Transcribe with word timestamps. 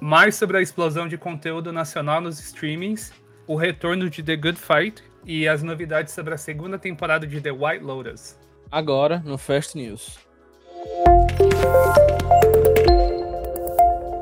mais 0.00 0.36
sobre 0.36 0.58
a 0.58 0.62
explosão 0.62 1.08
de 1.08 1.18
conteúdo 1.18 1.72
nacional 1.72 2.20
nos 2.20 2.38
streamings, 2.38 3.12
o 3.46 3.56
retorno 3.56 4.08
de 4.08 4.22
The 4.22 4.36
Good 4.36 4.58
Fight 4.58 5.02
e 5.24 5.48
as 5.48 5.62
novidades 5.62 6.14
sobre 6.14 6.34
a 6.34 6.38
segunda 6.38 6.78
temporada 6.78 7.26
de 7.26 7.40
The 7.40 7.50
White 7.50 7.84
Lotus. 7.84 8.38
Agora 8.70 9.22
no 9.24 9.36
Fast 9.36 9.76
News. 9.76 10.18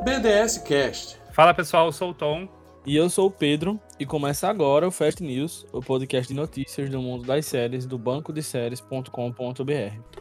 BDS 0.05 0.59
Cast. 0.59 1.19
Fala 1.33 1.53
pessoal, 1.53 1.87
eu 1.87 1.93
sou 1.93 2.11
o 2.11 2.15
Tom. 2.15 2.49
E 2.87 2.97
eu 2.97 3.11
sou 3.11 3.27
o 3.27 3.31
Pedro, 3.31 3.81
e 3.99 4.07
começa 4.07 4.49
agora 4.49 4.87
o 4.87 4.93
Fast 4.93 5.21
News, 5.21 5.67
o 5.73 5.83
podcast 5.83 6.33
de 6.33 6.39
notícias 6.39 6.89
do 6.89 7.03
mundo 7.03 7.25
das 7.27 7.45
séries 7.45 7.85
do 7.85 7.99
banco 7.99 8.33
de 8.33 8.45
séries.com.br. 8.45 10.17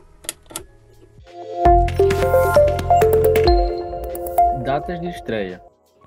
Datas 4.66 5.00
de 5.00 5.08
estreia. 5.10 5.62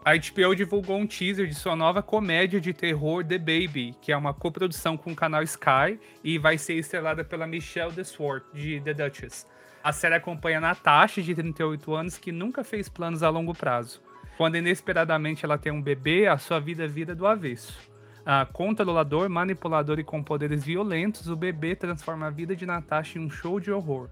A 0.05 0.15
HBO 0.17 0.53
divulgou 0.53 0.99
um 0.99 1.07
teaser 1.07 1.47
de 1.47 1.55
sua 1.55 1.77
nova 1.77 2.03
comédia 2.03 2.61
de 2.61 2.73
terror 2.73 3.25
The 3.25 3.39
Baby, 3.39 3.95
que 4.03 4.11
é 4.11 4.17
uma 4.17 4.35
coprodução 4.35 4.97
com 4.97 5.13
o 5.13 5.15
canal 5.15 5.45
Sky 5.45 6.01
e 6.25 6.39
vai 6.39 6.59
ser 6.59 6.75
estrelada 6.75 7.23
pela 7.23 7.47
Michelle 7.47 7.93
Deswort, 7.93 8.45
de 8.53 8.81
The 8.81 8.95
Duchess. 8.95 9.47
A 9.83 9.93
série 9.93 10.17
acompanha 10.17 10.61
Natasha, 10.61 11.23
de 11.23 11.37
38 11.37 11.95
anos, 11.95 12.19
que 12.19 12.33
nunca 12.33 12.65
fez 12.65 12.89
planos 12.89 13.23
a 13.23 13.29
longo 13.29 13.55
prazo. 13.55 14.03
Quando 14.37 14.57
inesperadamente 14.57 15.45
ela 15.45 15.57
tem 15.57 15.71
um 15.71 15.81
bebê, 15.81 16.27
a 16.27 16.37
sua 16.37 16.59
vida 16.59 16.89
vira 16.89 17.15
do 17.15 17.29
avesso. 17.29 17.79
Ah, 18.27 18.45
controlador, 18.45 19.31
manipulador 19.31 20.01
e 20.01 20.05
com 20.05 20.21
poderes 20.21 20.65
violentos, 20.65 21.29
o 21.29 21.37
bebê 21.37 21.77
transforma 21.77 22.27
a 22.27 22.31
vida 22.31 22.57
de 22.57 22.67
Natasha 22.67 23.21
em 23.21 23.25
um 23.25 23.31
show 23.31 23.61
de 23.61 23.71
horror. 23.71 24.11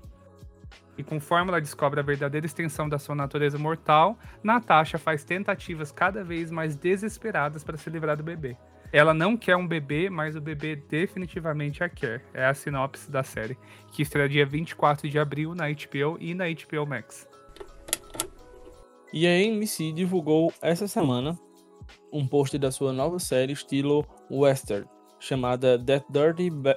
E 0.98 1.02
conforme 1.02 1.50
ela 1.50 1.60
descobre 1.60 2.00
a 2.00 2.02
verdadeira 2.02 2.46
extensão 2.46 2.88
da 2.88 2.98
sua 2.98 3.14
natureza 3.14 3.59
mortal, 3.59 4.18
Natasha 4.42 4.98
faz 4.98 5.24
tentativas 5.24 5.92
cada 5.92 6.24
vez 6.24 6.50
mais 6.50 6.74
desesperadas 6.74 7.62
para 7.62 7.77
se 7.77 7.91
livrar 7.91 8.16
do 8.16 8.22
bebê. 8.22 8.56
Ela 8.92 9.12
não 9.12 9.36
quer 9.36 9.56
um 9.56 9.67
bebê, 9.67 10.08
mas 10.08 10.36
o 10.36 10.41
bebê 10.41 10.77
definitivamente 10.77 11.83
a 11.83 11.89
quer. 11.89 12.24
É 12.33 12.47
a 12.47 12.55
sinopse 12.55 13.11
da 13.11 13.22
série, 13.22 13.58
que 13.92 14.02
estreia 14.02 14.28
dia 14.28 14.47
24 14.47 15.08
de 15.08 15.19
abril 15.19 15.55
na 15.55 15.64
HBO 15.69 16.17
e 16.20 16.34
na 16.34 16.44
HBO 16.47 16.86
Max. 16.86 17.28
E 19.12 19.27
a 19.27 19.30
AMC 19.30 19.92
divulgou 19.92 20.52
essa 20.61 20.86
semana 20.86 21.39
um 22.12 22.27
post 22.27 22.56
da 22.58 22.70
sua 22.70 22.92
nova 22.92 23.19
série 23.19 23.52
estilo 23.52 24.06
western, 24.30 24.86
chamada 25.19 25.78
That 25.78 26.06
Dirty, 26.11 26.50
ba 26.50 26.77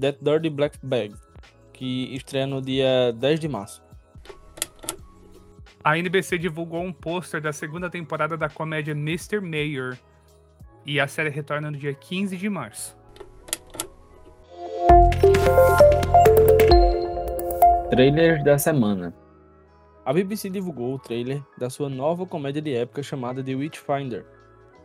That 0.00 0.18
Dirty 0.22 0.50
Black 0.50 0.78
Bag, 0.82 1.14
que 1.74 2.14
estreia 2.14 2.46
no 2.46 2.62
dia 2.62 3.12
10 3.12 3.40
de 3.40 3.48
março. 3.48 3.82
A 5.82 5.98
NBC 5.98 6.38
divulgou 6.38 6.80
um 6.82 6.92
pôster 6.92 7.42
da 7.42 7.52
segunda 7.52 7.90
temporada 7.90 8.38
da 8.38 8.48
comédia 8.48 8.92
Mr. 8.92 9.40
Mayor, 9.40 9.98
e 10.86 11.00
a 11.00 11.06
série 11.06 11.28
retorna 11.28 11.70
no 11.70 11.76
dia 11.76 11.92
15 11.92 12.36
de 12.36 12.48
março. 12.48 12.96
Trailers 17.90 18.42
da 18.44 18.58
semana. 18.58 19.14
A 20.04 20.12
BBC 20.12 20.50
divulgou 20.50 20.94
o 20.94 20.98
trailer 20.98 21.42
da 21.56 21.70
sua 21.70 21.88
nova 21.88 22.26
comédia 22.26 22.60
de 22.60 22.74
época 22.74 23.02
chamada 23.02 23.42
The 23.42 23.54
Witchfinder. 23.54 24.26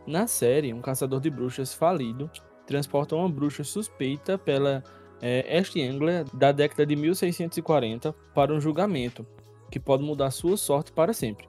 Na 0.06 0.26
série, 0.26 0.72
um 0.72 0.80
caçador 0.80 1.20
de 1.20 1.30
bruxas 1.30 1.74
falido 1.74 2.30
transporta 2.66 3.16
uma 3.16 3.28
bruxa 3.28 3.64
suspeita 3.64 4.38
pela 4.38 4.82
é, 5.20 5.56
East 5.56 5.76
Anglia 5.76 6.24
da 6.32 6.52
década 6.52 6.86
de 6.86 6.96
1640 6.96 8.12
para 8.34 8.52
um 8.52 8.60
julgamento, 8.60 9.26
que 9.70 9.78
pode 9.78 10.02
mudar 10.02 10.30
sua 10.30 10.56
sorte 10.56 10.92
para 10.92 11.12
sempre. 11.12 11.48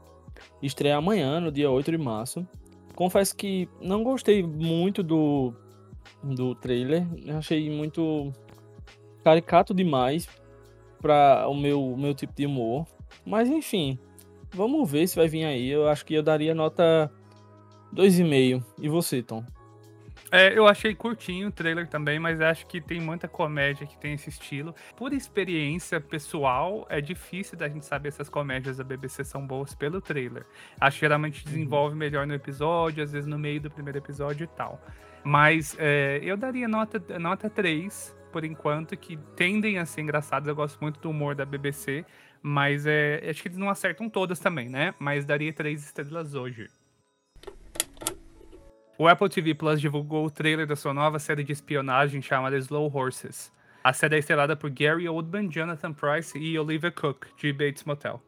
Estreia 0.61 0.97
amanhã, 0.97 1.39
no 1.39 1.52
dia 1.52 1.69
8 1.69 1.92
de 1.92 1.97
março. 1.97 2.47
Confesso 2.95 3.36
que 3.36 3.69
não 3.80 4.03
gostei 4.03 4.44
muito 4.44 5.02
do, 5.02 5.53
do 6.22 6.53
trailer, 6.55 7.05
achei 7.38 7.69
muito 7.69 8.31
caricato 9.23 9.73
demais 9.73 10.27
para 11.02 11.48
o 11.48 11.55
meu, 11.55 11.95
meu 11.98 12.14
tipo 12.14 12.33
de 12.33 12.45
humor. 12.45 12.86
Mas 13.26 13.49
enfim, 13.49 13.98
vamos 14.54 14.89
ver 14.89 15.08
se 15.08 15.15
vai 15.15 15.27
vir 15.27 15.45
aí. 15.45 15.70
Eu 15.70 15.87
acho 15.87 16.05
que 16.05 16.14
eu 16.14 16.23
daria 16.23 16.54
nota 16.54 17.11
2,5. 17.93 18.64
E 18.80 18.89
você, 18.89 19.21
Tom? 19.21 19.43
É, 20.31 20.58
eu 20.58 20.65
achei 20.65 20.95
curtinho 20.95 21.49
o 21.49 21.52
trailer 21.52 21.87
também, 21.89 22.17
mas 22.17 22.39
acho 22.39 22.65
que 22.65 22.80
tem 22.80 23.02
muita 23.02 23.27
comédia 23.27 23.86
que 23.86 23.97
tem 23.97 24.14
esse 24.14 24.30
estilo. 24.30 24.73
Por 24.95 25.11
experiência 25.11 25.99
pessoal, 25.99 26.87
é 26.89 27.02
difícil 27.02 27.58
da 27.58 27.67
gente 27.67 27.86
saber 27.86 28.14
se 28.14 28.21
as 28.21 28.30
comédias 28.30 28.77
da 28.77 28.83
BBC 28.83 29.25
são 29.25 29.45
boas 29.45 29.75
pelo 29.75 29.99
trailer. 29.99 30.45
Acho 30.80 30.97
que 30.97 31.02
geralmente 31.02 31.45
uhum. 31.45 31.52
desenvolve 31.52 31.97
melhor 31.97 32.25
no 32.25 32.33
episódio, 32.33 33.03
às 33.03 33.11
vezes 33.11 33.27
no 33.27 33.37
meio 33.37 33.59
do 33.59 33.69
primeiro 33.69 33.97
episódio 33.97 34.45
e 34.45 34.47
tal. 34.47 34.81
Mas 35.21 35.75
é, 35.77 36.21
eu 36.23 36.37
daria 36.37 36.67
nota, 36.67 37.03
nota 37.19 37.49
3, 37.49 38.15
por 38.31 38.45
enquanto, 38.45 38.95
que 38.95 39.17
tendem 39.36 39.80
a 39.80 39.86
ser 39.86 39.99
engraçados. 39.99 40.48
Eu 40.48 40.55
gosto 40.55 40.80
muito 40.80 41.02
do 41.02 41.09
humor 41.09 41.36
da 41.36 41.45
BBC, 41.45 42.05
mas 42.42 42.86
é, 42.86 43.21
acho 43.30 43.42
que 43.42 43.49
eles 43.49 43.58
não 43.58 43.69
acertam 43.69 44.09
todas 44.09 44.39
também, 44.39 44.69
né? 44.69 44.95
Mas 44.98 45.25
daria 45.25 45.52
três 45.52 45.83
estrelas 45.83 46.36
hoje. 46.36 46.69
O 49.02 49.08
Apple 49.08 49.30
TV 49.30 49.56
Plus 49.56 49.82
divulgou 49.82 50.28
o 50.28 50.30
trailer 50.30 50.67
da 50.67 50.76
sua 50.76 50.94
nova 50.94 51.17
série 51.17 51.44
de 51.44 51.52
espionagem 51.52 52.22
chamada 52.22 52.56
Slow 52.56 52.95
Horses. 52.95 53.52
A 53.84 53.92
série 53.94 54.17
é 54.17 54.20
estrelada 54.20 54.56
por 54.56 54.70
Gary 54.70 55.10
Oldman, 55.10 55.50
Jonathan 55.50 55.92
Price 55.92 56.38
e 56.38 56.60
Olivia 56.60 56.92
Cook, 56.92 57.26
de 57.36 57.52
Bates 57.52 57.84
Motel. 57.84 58.22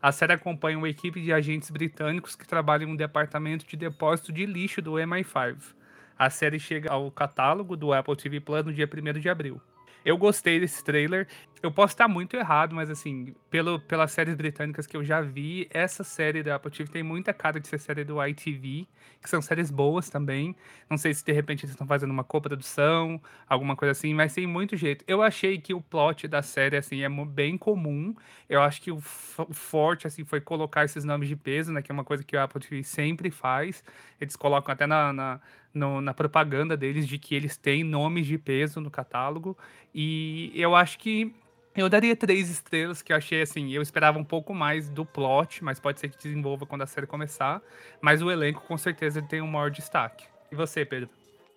A 0.00 0.12
série 0.12 0.34
acompanha 0.34 0.78
uma 0.78 0.88
equipe 0.88 1.20
de 1.20 1.32
agentes 1.32 1.68
britânicos 1.68 2.36
que 2.36 2.46
trabalham 2.46 2.88
em 2.88 2.92
um 2.92 2.96
departamento 2.96 3.66
de 3.66 3.76
depósito 3.76 4.32
de 4.32 4.46
lixo 4.46 4.80
do 4.80 4.92
MI5. 4.92 5.74
A 6.16 6.30
série 6.30 6.60
chega 6.60 6.92
ao 6.92 7.10
catálogo 7.10 7.76
do 7.76 7.92
Apple 7.92 8.14
TV 8.14 8.38
Plus 8.38 8.64
no 8.64 8.72
dia 8.72 8.88
1 8.88 9.18
de 9.18 9.28
abril. 9.28 9.60
Eu 10.04 10.16
gostei 10.16 10.60
desse 10.60 10.84
trailer. 10.84 11.26
Eu 11.62 11.70
posso 11.70 11.92
estar 11.92 12.08
muito 12.08 12.34
errado, 12.36 12.74
mas 12.74 12.88
assim, 12.88 13.34
pelo, 13.50 13.78
pelas 13.78 14.12
séries 14.12 14.34
britânicas 14.34 14.86
que 14.86 14.96
eu 14.96 15.04
já 15.04 15.20
vi, 15.20 15.68
essa 15.70 16.02
série 16.02 16.42
da 16.42 16.54
Apple 16.54 16.70
TV 16.70 16.90
tem 16.90 17.02
muita 17.02 17.34
cara 17.34 17.60
de 17.60 17.68
ser 17.68 17.78
série 17.78 18.02
do 18.02 18.24
ITV, 18.24 18.88
que 19.20 19.28
são 19.28 19.42
séries 19.42 19.70
boas 19.70 20.08
também. 20.08 20.56
Não 20.88 20.96
sei 20.96 21.12
se 21.12 21.22
de 21.22 21.32
repente 21.32 21.66
eles 21.66 21.72
estão 21.72 21.86
fazendo 21.86 22.12
uma 22.12 22.24
coprodução, 22.24 23.20
alguma 23.46 23.76
coisa 23.76 23.92
assim, 23.92 24.14
mas 24.14 24.32
tem 24.32 24.46
muito 24.46 24.74
jeito. 24.74 25.04
Eu 25.06 25.20
achei 25.22 25.60
que 25.60 25.74
o 25.74 25.82
plot 25.82 26.26
da 26.26 26.40
série 26.40 26.78
assim 26.78 27.02
é 27.02 27.08
bem 27.26 27.58
comum. 27.58 28.14
Eu 28.48 28.62
acho 28.62 28.80
que 28.80 28.90
o, 28.90 28.98
forte 28.98 30.06
assim 30.06 30.24
foi 30.24 30.40
colocar 30.40 30.86
esses 30.86 31.04
nomes 31.04 31.28
de 31.28 31.36
peso, 31.36 31.72
né, 31.72 31.82
que 31.82 31.92
é 31.92 31.94
uma 31.94 32.04
coisa 32.04 32.24
que 32.24 32.38
a 32.38 32.44
Apple 32.44 32.62
TV 32.62 32.82
sempre 32.82 33.30
faz. 33.30 33.84
Eles 34.18 34.34
colocam 34.34 34.72
até 34.72 34.86
na, 34.86 35.12
na 35.12 35.40
no, 35.74 36.00
na 36.00 36.12
propaganda 36.14 36.76
deles 36.76 37.06
de 37.06 37.18
que 37.18 37.34
eles 37.34 37.56
têm 37.56 37.84
nomes 37.84 38.26
de 38.26 38.38
peso 38.38 38.80
no 38.80 38.90
catálogo. 38.90 39.56
E 39.94 40.52
eu 40.54 40.74
acho 40.74 40.98
que 40.98 41.34
eu 41.76 41.88
daria 41.88 42.16
três 42.16 42.50
estrelas, 42.50 43.00
que 43.00 43.12
eu 43.12 43.16
achei 43.16 43.42
assim, 43.42 43.70
eu 43.70 43.80
esperava 43.80 44.18
um 44.18 44.24
pouco 44.24 44.52
mais 44.52 44.88
do 44.88 45.04
plot, 45.04 45.62
mas 45.62 45.78
pode 45.78 46.00
ser 46.00 46.08
que 46.08 46.18
desenvolva 46.18 46.66
quando 46.66 46.82
a 46.82 46.86
série 46.86 47.06
começar. 47.06 47.62
Mas 48.00 48.20
o 48.22 48.30
elenco 48.30 48.62
com 48.66 48.76
certeza 48.76 49.22
tem 49.22 49.40
um 49.40 49.46
maior 49.46 49.70
destaque. 49.70 50.24
E 50.50 50.56
você, 50.56 50.84
Pedro? 50.84 51.08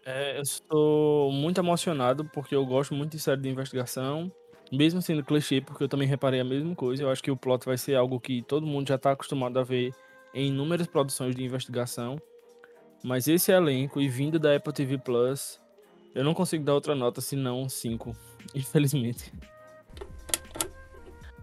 É, 0.05 0.37
eu 0.37 0.41
estou 0.41 1.31
muito 1.31 1.59
emocionado 1.59 2.25
porque 2.25 2.53
eu 2.53 2.65
gosto 2.65 2.93
muito 2.93 3.11
de 3.11 3.19
série 3.19 3.41
de 3.41 3.49
investigação. 3.49 4.31
Mesmo 4.71 5.01
sendo 5.01 5.23
clichê, 5.23 5.61
porque 5.61 5.83
eu 5.83 5.89
também 5.89 6.07
reparei 6.07 6.39
a 6.39 6.43
mesma 6.43 6.75
coisa. 6.75 7.03
Eu 7.03 7.09
acho 7.09 7.21
que 7.21 7.31
o 7.31 7.37
plot 7.37 7.65
vai 7.65 7.77
ser 7.77 7.95
algo 7.95 8.19
que 8.19 8.41
todo 8.43 8.65
mundo 8.65 8.87
já 8.87 8.95
está 8.95 9.11
acostumado 9.11 9.59
a 9.59 9.63
ver 9.63 9.93
em 10.33 10.47
inúmeras 10.47 10.87
produções 10.87 11.35
de 11.35 11.43
investigação. 11.43 12.19
Mas 13.03 13.27
esse 13.27 13.51
elenco 13.51 13.99
e 13.99 14.07
vindo 14.07 14.39
da 14.39 14.55
Apple 14.55 14.73
TV 14.73 14.97
Plus, 14.97 15.59
eu 16.15 16.23
não 16.23 16.33
consigo 16.33 16.63
dar 16.63 16.73
outra 16.73 16.95
nota 16.95 17.19
senão 17.19 17.67
5, 17.67 18.15
infelizmente. 18.53 19.31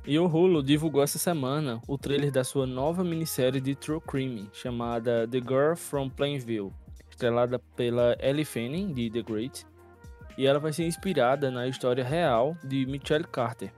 E 0.07 0.19
o 0.19 0.27
Hulu 0.27 0.63
divulgou 0.63 1.03
essa 1.03 1.19
semana 1.19 1.81
o 1.87 1.99
trailer 1.99 2.33
da 2.33 2.43
sua 2.43 2.67
nova 2.67 3.05
minissérie 3.05 3.61
de 3.61 3.75
True 3.75 4.01
Crime, 4.01 4.49
chamada 4.51 5.29
The 5.29 5.41
Girl 5.41 5.77
from 5.77 6.09
Plainville, 6.09 6.73
estrelada 7.11 7.59
pela 7.77 8.17
Ellie 8.19 8.47
Fanning, 8.47 8.95
de 8.95 9.11
The 9.11 9.21
Great, 9.21 9.67
e 10.39 10.47
ela 10.47 10.59
vai 10.59 10.73
ser 10.73 10.87
inspirada 10.87 11.51
na 11.51 11.69
história 11.69 12.03
real 12.03 12.57
de 12.65 12.87
Michelle 12.87 13.27
Carter. 13.27 13.73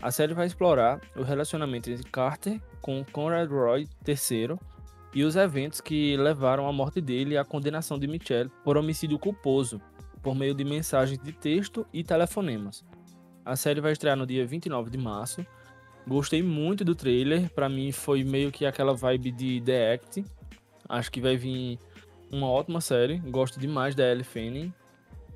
A 0.00 0.10
série 0.10 0.32
vai 0.32 0.46
explorar 0.46 0.98
o 1.14 1.22
relacionamento 1.22 1.90
entre 1.90 2.08
Carter 2.10 2.58
com 2.80 3.04
Conrad 3.04 3.50
Roy 3.50 3.86
III 4.08 4.58
e 5.12 5.24
os 5.24 5.36
eventos 5.36 5.82
que 5.82 6.16
levaram 6.16 6.66
à 6.66 6.72
morte 6.72 7.02
dele 7.02 7.34
e 7.34 7.38
à 7.38 7.44
condenação 7.44 7.98
de 7.98 8.06
Michelle 8.06 8.50
por 8.64 8.78
homicídio 8.78 9.18
culposo, 9.18 9.78
por 10.22 10.34
meio 10.34 10.54
de 10.54 10.64
mensagens 10.64 11.18
de 11.18 11.32
texto 11.32 11.86
e 11.92 12.02
telefonemas. 12.02 12.82
A 13.44 13.56
série 13.56 13.80
vai 13.80 13.92
estrear 13.92 14.16
no 14.16 14.26
dia 14.26 14.46
29 14.46 14.90
de 14.90 14.98
março. 14.98 15.44
Gostei 16.06 16.42
muito 16.42 16.84
do 16.84 16.94
trailer, 16.94 17.50
para 17.50 17.68
mim 17.68 17.92
foi 17.92 18.24
meio 18.24 18.50
que 18.50 18.66
aquela 18.66 18.94
vibe 18.94 19.30
de 19.30 19.60
The 19.60 19.94
Act. 19.94 20.24
Acho 20.88 21.10
que 21.10 21.20
vai 21.20 21.36
vir 21.36 21.78
uma 22.30 22.48
ótima 22.48 22.80
série, 22.80 23.18
gosto 23.18 23.60
demais 23.60 23.94
da 23.94 24.10
Ellie 24.10 24.24
Fanning. 24.24 24.72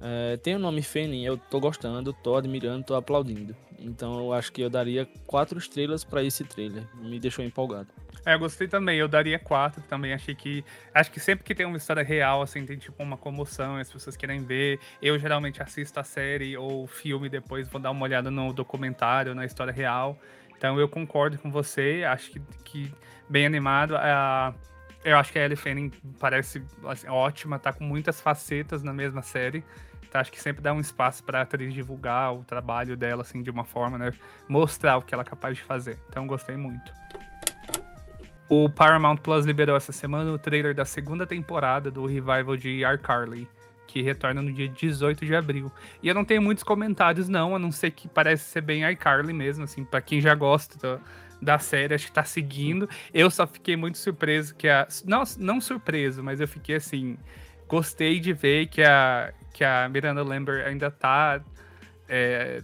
É, 0.00 0.36
tem 0.36 0.54
o 0.54 0.58
nome 0.58 0.82
Fanning, 0.82 1.24
eu 1.24 1.36
tô 1.36 1.60
gostando, 1.60 2.12
tô 2.12 2.36
admirando, 2.36 2.84
tô 2.84 2.94
aplaudindo. 2.94 3.54
Então 3.78 4.18
eu 4.18 4.32
acho 4.32 4.52
que 4.52 4.62
eu 4.62 4.70
daria 4.70 5.08
quatro 5.26 5.58
estrelas 5.58 6.04
para 6.04 6.22
esse 6.22 6.44
trailer. 6.44 6.84
Me 6.96 7.18
deixou 7.18 7.44
empolgado. 7.44 7.88
É, 8.26 8.34
eu 8.34 8.38
gostei 8.38 8.66
também. 8.66 8.98
Eu 8.98 9.08
daria 9.08 9.38
quatro 9.38 9.82
também. 9.82 10.12
Achei 10.12 10.34
que. 10.34 10.64
Acho 10.94 11.10
que 11.10 11.20
sempre 11.20 11.44
que 11.44 11.54
tem 11.54 11.66
uma 11.66 11.76
história 11.76 12.02
real, 12.02 12.42
assim, 12.42 12.64
tem 12.64 12.76
tipo 12.78 13.02
uma 13.02 13.16
comoção, 13.16 13.76
as 13.76 13.92
pessoas 13.92 14.16
querem 14.16 14.44
ver. 14.44 14.80
Eu 15.02 15.18
geralmente 15.18 15.62
assisto 15.62 16.00
a 16.00 16.04
série 16.04 16.56
ou 16.56 16.86
filme 16.86 17.28
depois, 17.28 17.68
vou 17.68 17.80
dar 17.80 17.90
uma 17.90 18.04
olhada 18.04 18.30
no 18.30 18.52
documentário, 18.52 19.34
na 19.34 19.44
história 19.44 19.72
real. 19.72 20.18
Então 20.56 20.78
eu 20.78 20.88
concordo 20.88 21.38
com 21.38 21.50
você. 21.50 22.04
Acho 22.06 22.30
que, 22.30 22.40
que 22.64 22.94
bem 23.28 23.44
animado. 23.44 23.94
Uh, 23.94 24.54
eu 25.04 25.18
acho 25.18 25.30
que 25.30 25.38
a 25.38 25.44
Ellie 25.44 25.56
Fanning 25.56 25.90
parece 26.18 26.64
assim, 26.86 27.06
ótima, 27.08 27.58
tá 27.58 27.72
com 27.72 27.84
muitas 27.84 28.20
facetas 28.20 28.82
na 28.82 28.92
mesma 28.92 29.20
série. 29.20 29.62
Então 30.08 30.20
acho 30.20 30.32
que 30.32 30.40
sempre 30.40 30.62
dá 30.62 30.72
um 30.72 30.80
espaço 30.80 31.22
para 31.24 31.40
a 31.40 31.42
atriz 31.42 31.74
divulgar 31.74 32.32
o 32.32 32.44
trabalho 32.44 32.96
dela, 32.96 33.22
assim, 33.22 33.42
de 33.42 33.50
uma 33.50 33.64
forma, 33.64 33.98
né? 33.98 34.12
Mostrar 34.48 34.96
o 34.96 35.02
que 35.02 35.12
ela 35.12 35.22
é 35.22 35.26
capaz 35.26 35.56
de 35.56 35.62
fazer. 35.62 35.98
Então 36.08 36.26
gostei 36.26 36.56
muito. 36.56 36.92
O 38.48 38.68
Paramount 38.68 39.16
Plus 39.16 39.46
liberou 39.46 39.76
essa 39.76 39.92
semana 39.92 40.30
o 40.30 40.38
trailer 40.38 40.74
da 40.74 40.84
segunda 40.84 41.26
temporada 41.26 41.90
do 41.90 42.04
revival 42.04 42.56
de 42.56 42.82
iCarly, 42.84 43.48
que 43.86 44.02
retorna 44.02 44.42
no 44.42 44.52
dia 44.52 44.68
18 44.68 45.24
de 45.24 45.34
abril. 45.34 45.72
E 46.02 46.08
eu 46.08 46.14
não 46.14 46.24
tenho 46.24 46.42
muitos 46.42 46.62
comentários, 46.62 47.28
não, 47.28 47.56
a 47.56 47.58
não 47.58 47.72
ser 47.72 47.90
que 47.92 48.06
parece 48.06 48.44
ser 48.44 48.60
bem 48.60 48.88
iCarly 48.90 49.32
mesmo, 49.32 49.64
assim, 49.64 49.84
para 49.84 50.00
quem 50.00 50.20
já 50.20 50.34
gosta 50.34 51.00
da, 51.40 51.58
série, 51.58 51.94
acho 51.94 52.06
que 52.06 52.12
tá 52.12 52.24
seguindo. 52.24 52.88
Eu 53.12 53.30
só 53.30 53.46
fiquei 53.46 53.76
muito 53.76 53.98
surpreso 53.98 54.54
que 54.54 54.68
a. 54.68 54.86
Não, 55.04 55.22
não 55.38 55.60
surpreso, 55.60 56.22
mas 56.22 56.40
eu 56.40 56.48
fiquei 56.48 56.76
assim. 56.76 57.16
Gostei 57.66 58.20
de 58.20 58.32
ver 58.34 58.66
que 58.66 58.82
a, 58.82 59.32
que 59.54 59.64
a 59.64 59.88
Miranda 59.88 60.22
Lambert 60.22 60.66
ainda 60.66 60.90
tá. 60.90 61.40
É, 62.06 62.62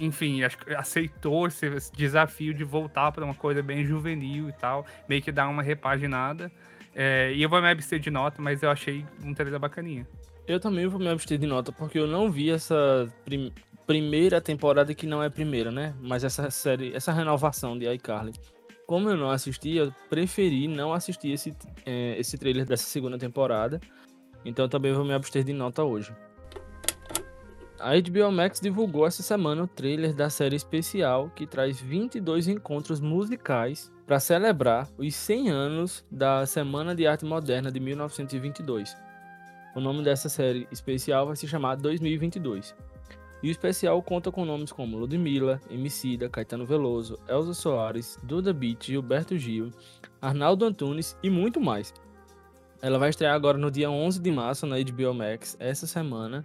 enfim, 0.00 0.42
acho 0.42 0.58
que 0.58 0.74
aceitou 0.74 1.46
esse, 1.46 1.92
desafio 1.92 2.54
de 2.54 2.64
voltar 2.64 3.12
para 3.12 3.24
uma 3.24 3.34
coisa 3.34 3.62
bem 3.62 3.84
juvenil 3.84 4.48
e 4.48 4.52
tal, 4.52 4.86
meio 5.08 5.22
que 5.22 5.30
dar 5.30 5.48
uma 5.48 5.62
repaginada. 5.62 6.50
É, 6.94 7.32
e 7.32 7.42
eu 7.42 7.48
vou 7.48 7.60
me 7.60 7.68
abster 7.68 8.00
de 8.00 8.10
nota, 8.10 8.42
mas 8.42 8.62
eu 8.62 8.70
achei 8.70 9.06
um 9.22 9.32
trailer 9.32 9.60
bacaninha. 9.60 10.06
Eu 10.48 10.58
também 10.58 10.86
vou 10.86 10.98
me 10.98 11.08
abster 11.08 11.38
de 11.38 11.46
nota, 11.46 11.70
porque 11.70 11.98
eu 11.98 12.06
não 12.06 12.30
vi 12.30 12.50
essa 12.50 13.12
prim 13.24 13.52
primeira 13.86 14.40
temporada 14.40 14.94
que 14.94 15.04
não 15.04 15.20
é 15.20 15.28
primeira, 15.28 15.72
né? 15.72 15.94
Mas 16.00 16.22
essa 16.22 16.48
série, 16.48 16.94
essa 16.94 17.10
renovação 17.10 17.76
de 17.76 17.92
iCarly. 17.92 18.32
Como 18.86 19.08
eu 19.08 19.16
não 19.16 19.30
assisti, 19.30 19.76
eu 19.76 19.92
preferi 20.08 20.68
não 20.68 20.92
assistir 20.92 21.32
esse, 21.32 21.52
é, 21.84 22.16
esse 22.16 22.38
trailer 22.38 22.64
dessa 22.64 22.84
segunda 22.84 23.18
temporada. 23.18 23.80
Então 24.44 24.68
também 24.68 24.92
vou 24.92 25.04
me 25.04 25.12
abster 25.12 25.42
de 25.42 25.52
nota 25.52 25.82
hoje. 25.82 26.14
A 27.80 27.92
HBO 27.98 28.30
Max 28.30 28.60
divulgou 28.60 29.06
essa 29.06 29.22
semana 29.22 29.62
o 29.62 29.66
trailer 29.66 30.14
da 30.14 30.28
série 30.28 30.54
especial 30.54 31.30
que 31.34 31.46
traz 31.46 31.80
22 31.80 32.46
encontros 32.46 33.00
musicais 33.00 33.90
para 34.06 34.20
celebrar 34.20 34.86
os 34.98 35.14
100 35.14 35.48
anos 35.48 36.04
da 36.10 36.44
Semana 36.44 36.94
de 36.94 37.06
Arte 37.06 37.24
Moderna 37.24 37.72
de 37.72 37.80
1922. 37.80 38.94
O 39.74 39.80
nome 39.80 40.04
dessa 40.04 40.28
série 40.28 40.68
especial 40.70 41.26
vai 41.26 41.36
se 41.36 41.48
chamar 41.48 41.76
2022. 41.76 42.74
E 43.42 43.48
o 43.48 43.50
especial 43.50 44.02
conta 44.02 44.30
com 44.30 44.44
nomes 44.44 44.72
como 44.72 44.98
Ludmilla, 44.98 45.58
Emicida, 45.70 46.28
Caetano 46.28 46.66
Veloso, 46.66 47.18
Elza 47.26 47.54
Soares, 47.54 48.18
Duda 48.22 48.52
Beat, 48.52 48.88
Gilberto 48.88 49.38
Gil, 49.38 49.70
Arnaldo 50.20 50.66
Antunes 50.66 51.16
e 51.22 51.30
muito 51.30 51.58
mais. 51.58 51.94
Ela 52.82 52.98
vai 52.98 53.08
estrear 53.08 53.34
agora 53.34 53.56
no 53.56 53.70
dia 53.70 53.90
11 53.90 54.20
de 54.20 54.30
março 54.30 54.66
na 54.66 54.76
HBO 54.76 55.14
Max, 55.14 55.56
essa 55.58 55.86
semana, 55.86 56.44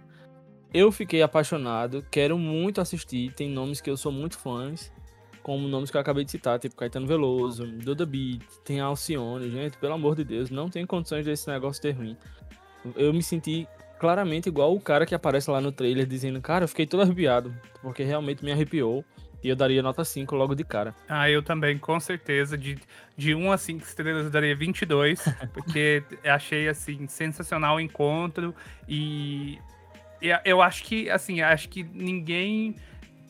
eu 0.72 0.92
fiquei 0.92 1.22
apaixonado, 1.22 2.04
quero 2.10 2.38
muito 2.38 2.80
assistir. 2.80 3.32
Tem 3.32 3.48
nomes 3.48 3.80
que 3.80 3.90
eu 3.90 3.96
sou 3.96 4.12
muito 4.12 4.38
fãs, 4.38 4.92
como 5.42 5.68
nomes 5.68 5.90
que 5.90 5.96
eu 5.96 6.00
acabei 6.00 6.24
de 6.24 6.30
citar, 6.30 6.58
tipo 6.58 6.74
Caetano 6.74 7.06
Veloso, 7.06 7.66
Duda 7.66 8.04
Beat, 8.04 8.42
tem 8.64 8.80
Alcione. 8.80 9.50
Gente, 9.50 9.78
pelo 9.78 9.94
amor 9.94 10.16
de 10.16 10.24
Deus, 10.24 10.50
não 10.50 10.68
tem 10.68 10.84
condições 10.84 11.24
desse 11.24 11.48
negócio 11.48 11.80
ter 11.80 11.92
ruim. 11.92 12.16
Eu 12.96 13.12
me 13.12 13.22
senti 13.22 13.66
claramente 13.98 14.48
igual 14.48 14.74
o 14.74 14.80
cara 14.80 15.06
que 15.06 15.14
aparece 15.14 15.50
lá 15.50 15.60
no 15.60 15.72
trailer 15.72 16.06
dizendo: 16.06 16.40
Cara, 16.40 16.64
eu 16.64 16.68
fiquei 16.68 16.86
todo 16.86 17.02
arrepiado, 17.02 17.54
porque 17.80 18.02
realmente 18.02 18.44
me 18.44 18.52
arrepiou. 18.52 19.04
E 19.44 19.48
eu 19.48 19.54
daria 19.54 19.82
nota 19.82 20.04
5 20.04 20.34
logo 20.34 20.56
de 20.56 20.64
cara. 20.64 20.92
Ah, 21.08 21.30
eu 21.30 21.40
também, 21.40 21.78
com 21.78 22.00
certeza. 22.00 22.58
De, 22.58 22.76
de 23.16 23.32
1 23.32 23.52
a 23.52 23.56
5 23.56 23.84
estrelas 23.84 24.24
eu 24.24 24.30
daria 24.30 24.56
22, 24.56 25.22
porque 25.54 26.02
achei, 26.24 26.68
assim, 26.68 27.06
sensacional 27.06 27.76
o 27.76 27.80
encontro. 27.80 28.52
E 28.88 29.58
eu 30.44 30.62
acho 30.62 30.84
que, 30.84 31.10
assim, 31.10 31.40
acho 31.40 31.68
que 31.68 31.82
ninguém 31.82 32.74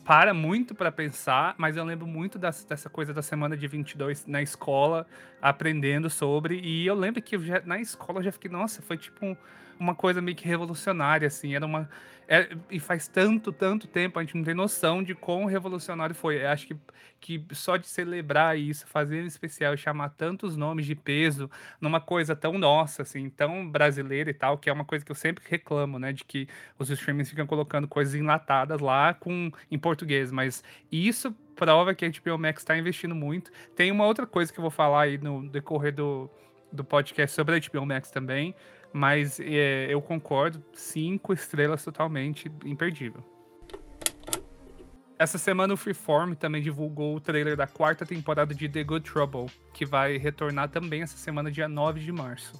para 0.07 0.33
muito 0.33 0.73
para 0.73 0.89
pensar, 0.89 1.53
mas 1.57 1.75
eu 1.75 1.83
lembro 1.83 2.07
muito 2.07 2.39
das, 2.39 2.63
dessa 2.63 2.89
coisa 2.89 3.13
da 3.13 3.21
semana 3.21 3.57
de 3.57 3.67
22 3.67 4.25
na 4.25 4.41
escola, 4.41 5.05
aprendendo 5.41 6.09
sobre, 6.09 6.61
e 6.61 6.87
eu 6.87 6.95
lembro 6.95 7.21
que 7.21 7.37
já, 7.39 7.61
na 7.65 7.77
escola 7.77 8.19
eu 8.19 8.23
já 8.23 8.31
fiquei, 8.31 8.49
nossa, 8.49 8.81
foi 8.81 8.97
tipo 8.97 9.25
um, 9.25 9.35
uma 9.77 9.93
coisa 9.93 10.21
meio 10.21 10.37
que 10.37 10.47
revolucionária, 10.47 11.27
assim, 11.27 11.55
era 11.55 11.65
uma 11.65 11.89
é, 12.27 12.49
e 12.69 12.79
faz 12.79 13.07
tanto, 13.07 13.53
tanto 13.53 13.87
tempo, 13.87 14.19
a 14.19 14.21
gente 14.21 14.35
não 14.35 14.43
tem 14.43 14.53
noção 14.53 15.01
de 15.01 15.15
quão 15.15 15.45
revolucionário 15.45 16.13
foi. 16.13 16.43
Eu 16.43 16.49
acho 16.49 16.67
que, 16.67 16.75
que 17.21 17.55
só 17.55 17.77
de 17.77 17.87
celebrar 17.87 18.59
isso, 18.59 18.85
fazer 18.85 19.23
em 19.23 19.27
especial 19.27 19.77
chamar 19.77 20.09
tantos 20.09 20.57
nomes 20.57 20.85
de 20.85 20.93
peso 20.93 21.49
numa 21.79 22.01
coisa 22.01 22.35
tão 22.35 22.57
nossa, 22.57 23.03
assim, 23.03 23.29
tão 23.29 23.69
brasileira 23.69 24.29
e 24.29 24.33
tal, 24.33 24.57
que 24.57 24.69
é 24.69 24.73
uma 24.73 24.83
coisa 24.83 25.05
que 25.05 25.11
eu 25.11 25.15
sempre 25.15 25.43
reclamo, 25.47 25.97
né? 25.97 26.11
De 26.11 26.25
que 26.25 26.49
os 26.77 26.89
streamings 26.89 27.29
ficam 27.29 27.47
colocando 27.47 27.87
coisas 27.87 28.13
enlatadas 28.13 28.81
lá 28.81 29.13
com, 29.13 29.49
em 29.71 29.79
português, 29.79 30.29
mas 30.29 30.61
isso 30.91 31.33
prova 31.55 31.95
que 31.95 32.05
a 32.05 32.09
HBO 32.09 32.37
Max 32.37 32.61
está 32.61 32.77
investindo 32.77 33.15
muito. 33.15 33.51
Tem 33.73 33.89
uma 33.89 34.05
outra 34.05 34.27
coisa 34.27 34.51
que 34.51 34.59
eu 34.59 34.61
vou 34.61 34.71
falar 34.71 35.03
aí 35.03 35.17
no 35.17 35.47
decorrer 35.47 35.93
do, 35.95 36.29
do 36.71 36.83
podcast 36.83 37.33
sobre 37.33 37.55
a 37.55 37.59
HBO 37.59 37.85
Max 37.85 38.11
também, 38.11 38.53
mas 38.97 39.39
é, 39.39 39.85
eu 39.93 40.01
concordo, 40.01 40.63
cinco 40.73 41.31
estrelas 41.31 41.83
totalmente 41.83 42.51
imperdível. 42.65 43.23
Essa 45.19 45.37
semana 45.37 45.73
o 45.73 45.77
Freeform 45.77 46.33
também 46.33 46.61
divulgou 46.63 47.15
o 47.15 47.19
trailer 47.19 47.55
da 47.55 47.67
quarta 47.67 48.05
temporada 48.05 48.55
de 48.55 48.67
The 48.67 48.83
Good 48.83 49.11
Trouble, 49.11 49.45
que 49.71 49.85
vai 49.85 50.17
retornar 50.17 50.69
também 50.69 51.03
essa 51.03 51.15
semana, 51.15 51.51
dia 51.51 51.67
9 51.67 51.99
de 51.99 52.11
março. 52.11 52.53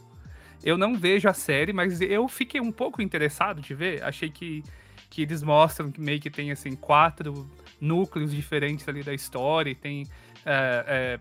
Eu 0.63 0.77
não 0.77 0.95
vejo 0.95 1.27
a 1.27 1.33
série, 1.33 1.73
mas 1.73 2.01
eu 2.01 2.27
fiquei 2.27 2.61
um 2.61 2.71
pouco 2.71 3.01
interessado 3.01 3.59
de 3.59 3.73
ver. 3.73 4.03
Achei 4.03 4.29
que, 4.29 4.63
que 5.09 5.23
eles 5.23 5.41
mostram 5.41 5.91
que 5.91 5.99
meio 5.99 6.19
que 6.19 6.29
tem 6.29 6.51
assim 6.51 6.75
quatro 6.75 7.49
núcleos 7.81 8.31
diferentes 8.31 8.87
ali 8.87 9.01
da 9.03 9.13
história, 9.13 9.71
e 9.71 9.75
tem 9.75 10.03
é, 10.45 10.85
é, 10.87 11.19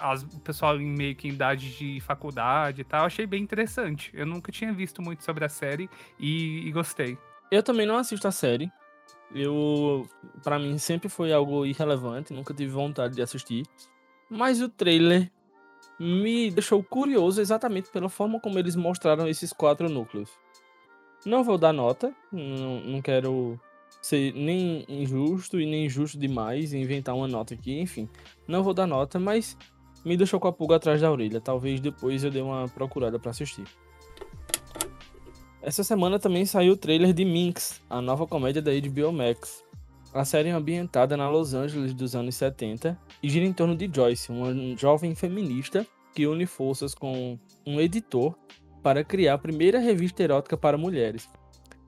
as, 0.00 0.22
o 0.22 0.40
pessoal 0.40 0.80
em 0.80 0.86
meio 0.86 1.16
que 1.16 1.28
em 1.28 1.32
idade 1.32 1.76
de 1.76 2.00
faculdade 2.00 2.80
e 2.80 2.84
tal, 2.84 3.06
achei 3.06 3.26
bem 3.26 3.42
interessante. 3.42 4.10
Eu 4.14 4.26
nunca 4.26 4.52
tinha 4.52 4.72
visto 4.72 5.00
muito 5.02 5.24
sobre 5.24 5.44
a 5.44 5.48
série 5.48 5.88
e, 6.18 6.66
e 6.68 6.72
gostei. 6.72 7.16
Eu 7.50 7.62
também 7.62 7.86
não 7.86 7.96
assisto 7.96 8.28
a 8.28 8.30
série. 8.30 8.70
Eu, 9.34 10.08
para 10.42 10.58
mim, 10.58 10.76
sempre 10.78 11.08
foi 11.08 11.32
algo 11.32 11.64
irrelevante, 11.64 12.32
nunca 12.32 12.52
tive 12.52 12.72
vontade 12.72 13.14
de 13.14 13.22
assistir. 13.22 13.64
Mas 14.28 14.60
o 14.60 14.68
trailer 14.68 15.30
me 15.98 16.50
deixou 16.50 16.82
curioso 16.82 17.40
exatamente 17.40 17.90
pela 17.90 18.08
forma 18.08 18.40
como 18.40 18.58
eles 18.58 18.74
mostraram 18.74 19.28
esses 19.28 19.52
quatro 19.52 19.88
núcleos. 19.88 20.30
Não 21.24 21.44
vou 21.44 21.58
dar 21.58 21.72
nota, 21.72 22.14
não, 22.32 22.80
não 22.80 23.02
quero 23.02 23.60
ser 24.00 24.32
nem 24.32 24.84
injusto 24.88 25.60
e 25.60 25.66
nem 25.66 25.84
injusto 25.86 26.18
demais 26.18 26.72
inventar 26.72 27.14
uma 27.14 27.28
nota 27.28 27.54
aqui, 27.54 27.78
enfim. 27.78 28.08
Não 28.48 28.62
vou 28.62 28.72
dar 28.72 28.86
nota, 28.86 29.18
mas 29.18 29.56
me 30.04 30.16
deixou 30.16 30.40
com 30.40 30.48
a 30.48 30.52
pulga 30.52 30.76
atrás 30.76 31.00
da 31.00 31.10
orelha. 31.10 31.40
Talvez 31.40 31.80
depois 31.80 32.24
eu 32.24 32.30
dê 32.30 32.40
uma 32.40 32.68
procurada 32.68 33.18
para 33.18 33.30
assistir. 33.30 33.64
Essa 35.62 35.84
semana 35.84 36.18
também 36.18 36.46
saiu 36.46 36.72
o 36.72 36.76
trailer 36.76 37.12
de 37.12 37.24
Minx, 37.24 37.82
a 37.88 38.00
nova 38.00 38.26
comédia 38.26 38.62
da 38.62 38.70
HBO 38.72 39.12
Max. 39.12 39.62
A 40.12 40.24
série 40.24 40.48
é 40.48 40.52
ambientada 40.52 41.16
na 41.16 41.28
Los 41.28 41.54
Angeles 41.54 41.92
dos 41.94 42.16
anos 42.16 42.34
70 42.34 42.98
e 43.22 43.28
gira 43.28 43.44
em 43.44 43.52
torno 43.52 43.76
de 43.76 43.88
Joyce, 43.94 44.32
uma 44.32 44.52
jovem 44.76 45.14
feminista 45.14 45.86
que 46.14 46.26
une 46.26 46.46
forças 46.46 46.94
com 46.94 47.38
um 47.66 47.80
editor 47.80 48.34
para 48.82 49.04
criar 49.04 49.34
a 49.34 49.38
primeira 49.38 49.78
revista 49.78 50.22
erótica 50.22 50.56
para 50.56 50.78
mulheres. 50.78 51.28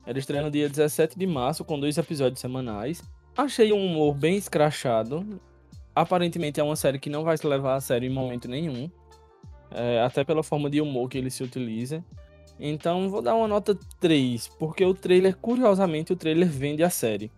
Ela 0.05 0.19
estreia 0.19 0.43
no 0.43 0.51
dia 0.51 0.69
17 0.69 1.17
de 1.17 1.25
março 1.25 1.65
com 1.65 1.79
dois 1.79 1.97
episódios 1.97 2.39
semanais. 2.39 3.03
Achei 3.35 3.73
um 3.73 3.85
humor 3.85 4.13
bem 4.13 4.37
escrachado, 4.37 5.25
Aparentemente 5.95 6.59
é 6.59 6.63
uma 6.63 6.75
série 6.75 6.99
que 6.99 7.09
não 7.09 7.23
vai 7.23 7.37
se 7.37 7.45
levar 7.45 7.75
a 7.75 7.81
sério 7.81 8.09
em 8.09 8.13
momento 8.13 8.47
nenhum. 8.47 8.89
É, 9.71 10.01
até 10.01 10.23
pela 10.23 10.43
forma 10.43 10.69
de 10.69 10.79
humor 10.81 11.09
que 11.09 11.17
ele 11.17 11.29
se 11.29 11.43
utiliza. 11.43 12.03
Então 12.59 13.09
vou 13.09 13.21
dar 13.21 13.35
uma 13.35 13.47
nota 13.47 13.77
3, 13.99 14.47
porque 14.59 14.85
o 14.85 14.93
trailer, 14.93 15.35
curiosamente, 15.35 16.13
o 16.13 16.15
trailer 16.15 16.47
vende 16.47 16.83
a 16.83 16.89
série. 16.89 17.31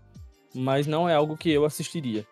Mas 0.53 0.88
não 0.88 1.07
é 1.07 1.15
algo 1.15 1.38
que 1.38 1.50
eu 1.50 1.65
assistiria. 1.65 2.25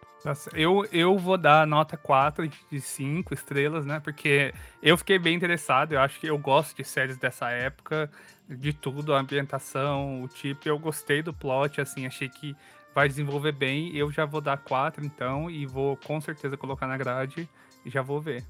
Eu, 0.54 0.88
eu 0.92 1.18
vou 1.18 1.38
dar 1.38 1.68
nota 1.68 1.98
4 1.98 2.48
de 2.48 2.80
5 2.80 3.34
estrelas, 3.34 3.86
né? 3.86 4.00
Porque 4.00 4.54
eu 4.82 4.98
fiquei 4.98 5.20
bem 5.20 5.36
interessado. 5.36 5.94
Eu 5.94 6.00
acho 6.00 6.18
que 6.20 6.28
eu 6.28 6.38
gosto 6.38 6.78
de 6.78 6.86
séries 6.86 7.18
dessa 7.18 7.50
época, 7.50 8.10
de 8.48 8.72
tudo, 8.72 9.14
a 9.14 9.20
ambientação, 9.20 10.24
o 10.24 10.28
tipo. 10.30 10.68
Eu 10.68 10.80
gostei 10.80 11.22
do 11.22 11.34
plot, 11.34 11.82
assim, 11.82 12.06
achei 12.06 12.30
que 12.30 12.56
vai 12.94 13.08
desenvolver 13.08 13.52
bem. 13.52 13.96
Eu 13.96 14.12
já 14.12 14.26
vou 14.26 14.42
dar 14.42 14.58
4, 14.58 15.06
então, 15.06 15.50
e 15.50 15.66
vou 15.66 15.98
com 15.98 16.20
certeza 16.22 16.58
colocar 16.58 16.88
na 16.88 16.98
grade 16.98 17.48
e 17.86 17.90
já 17.90 18.02
vou 18.02 18.22
ver. 18.22 18.44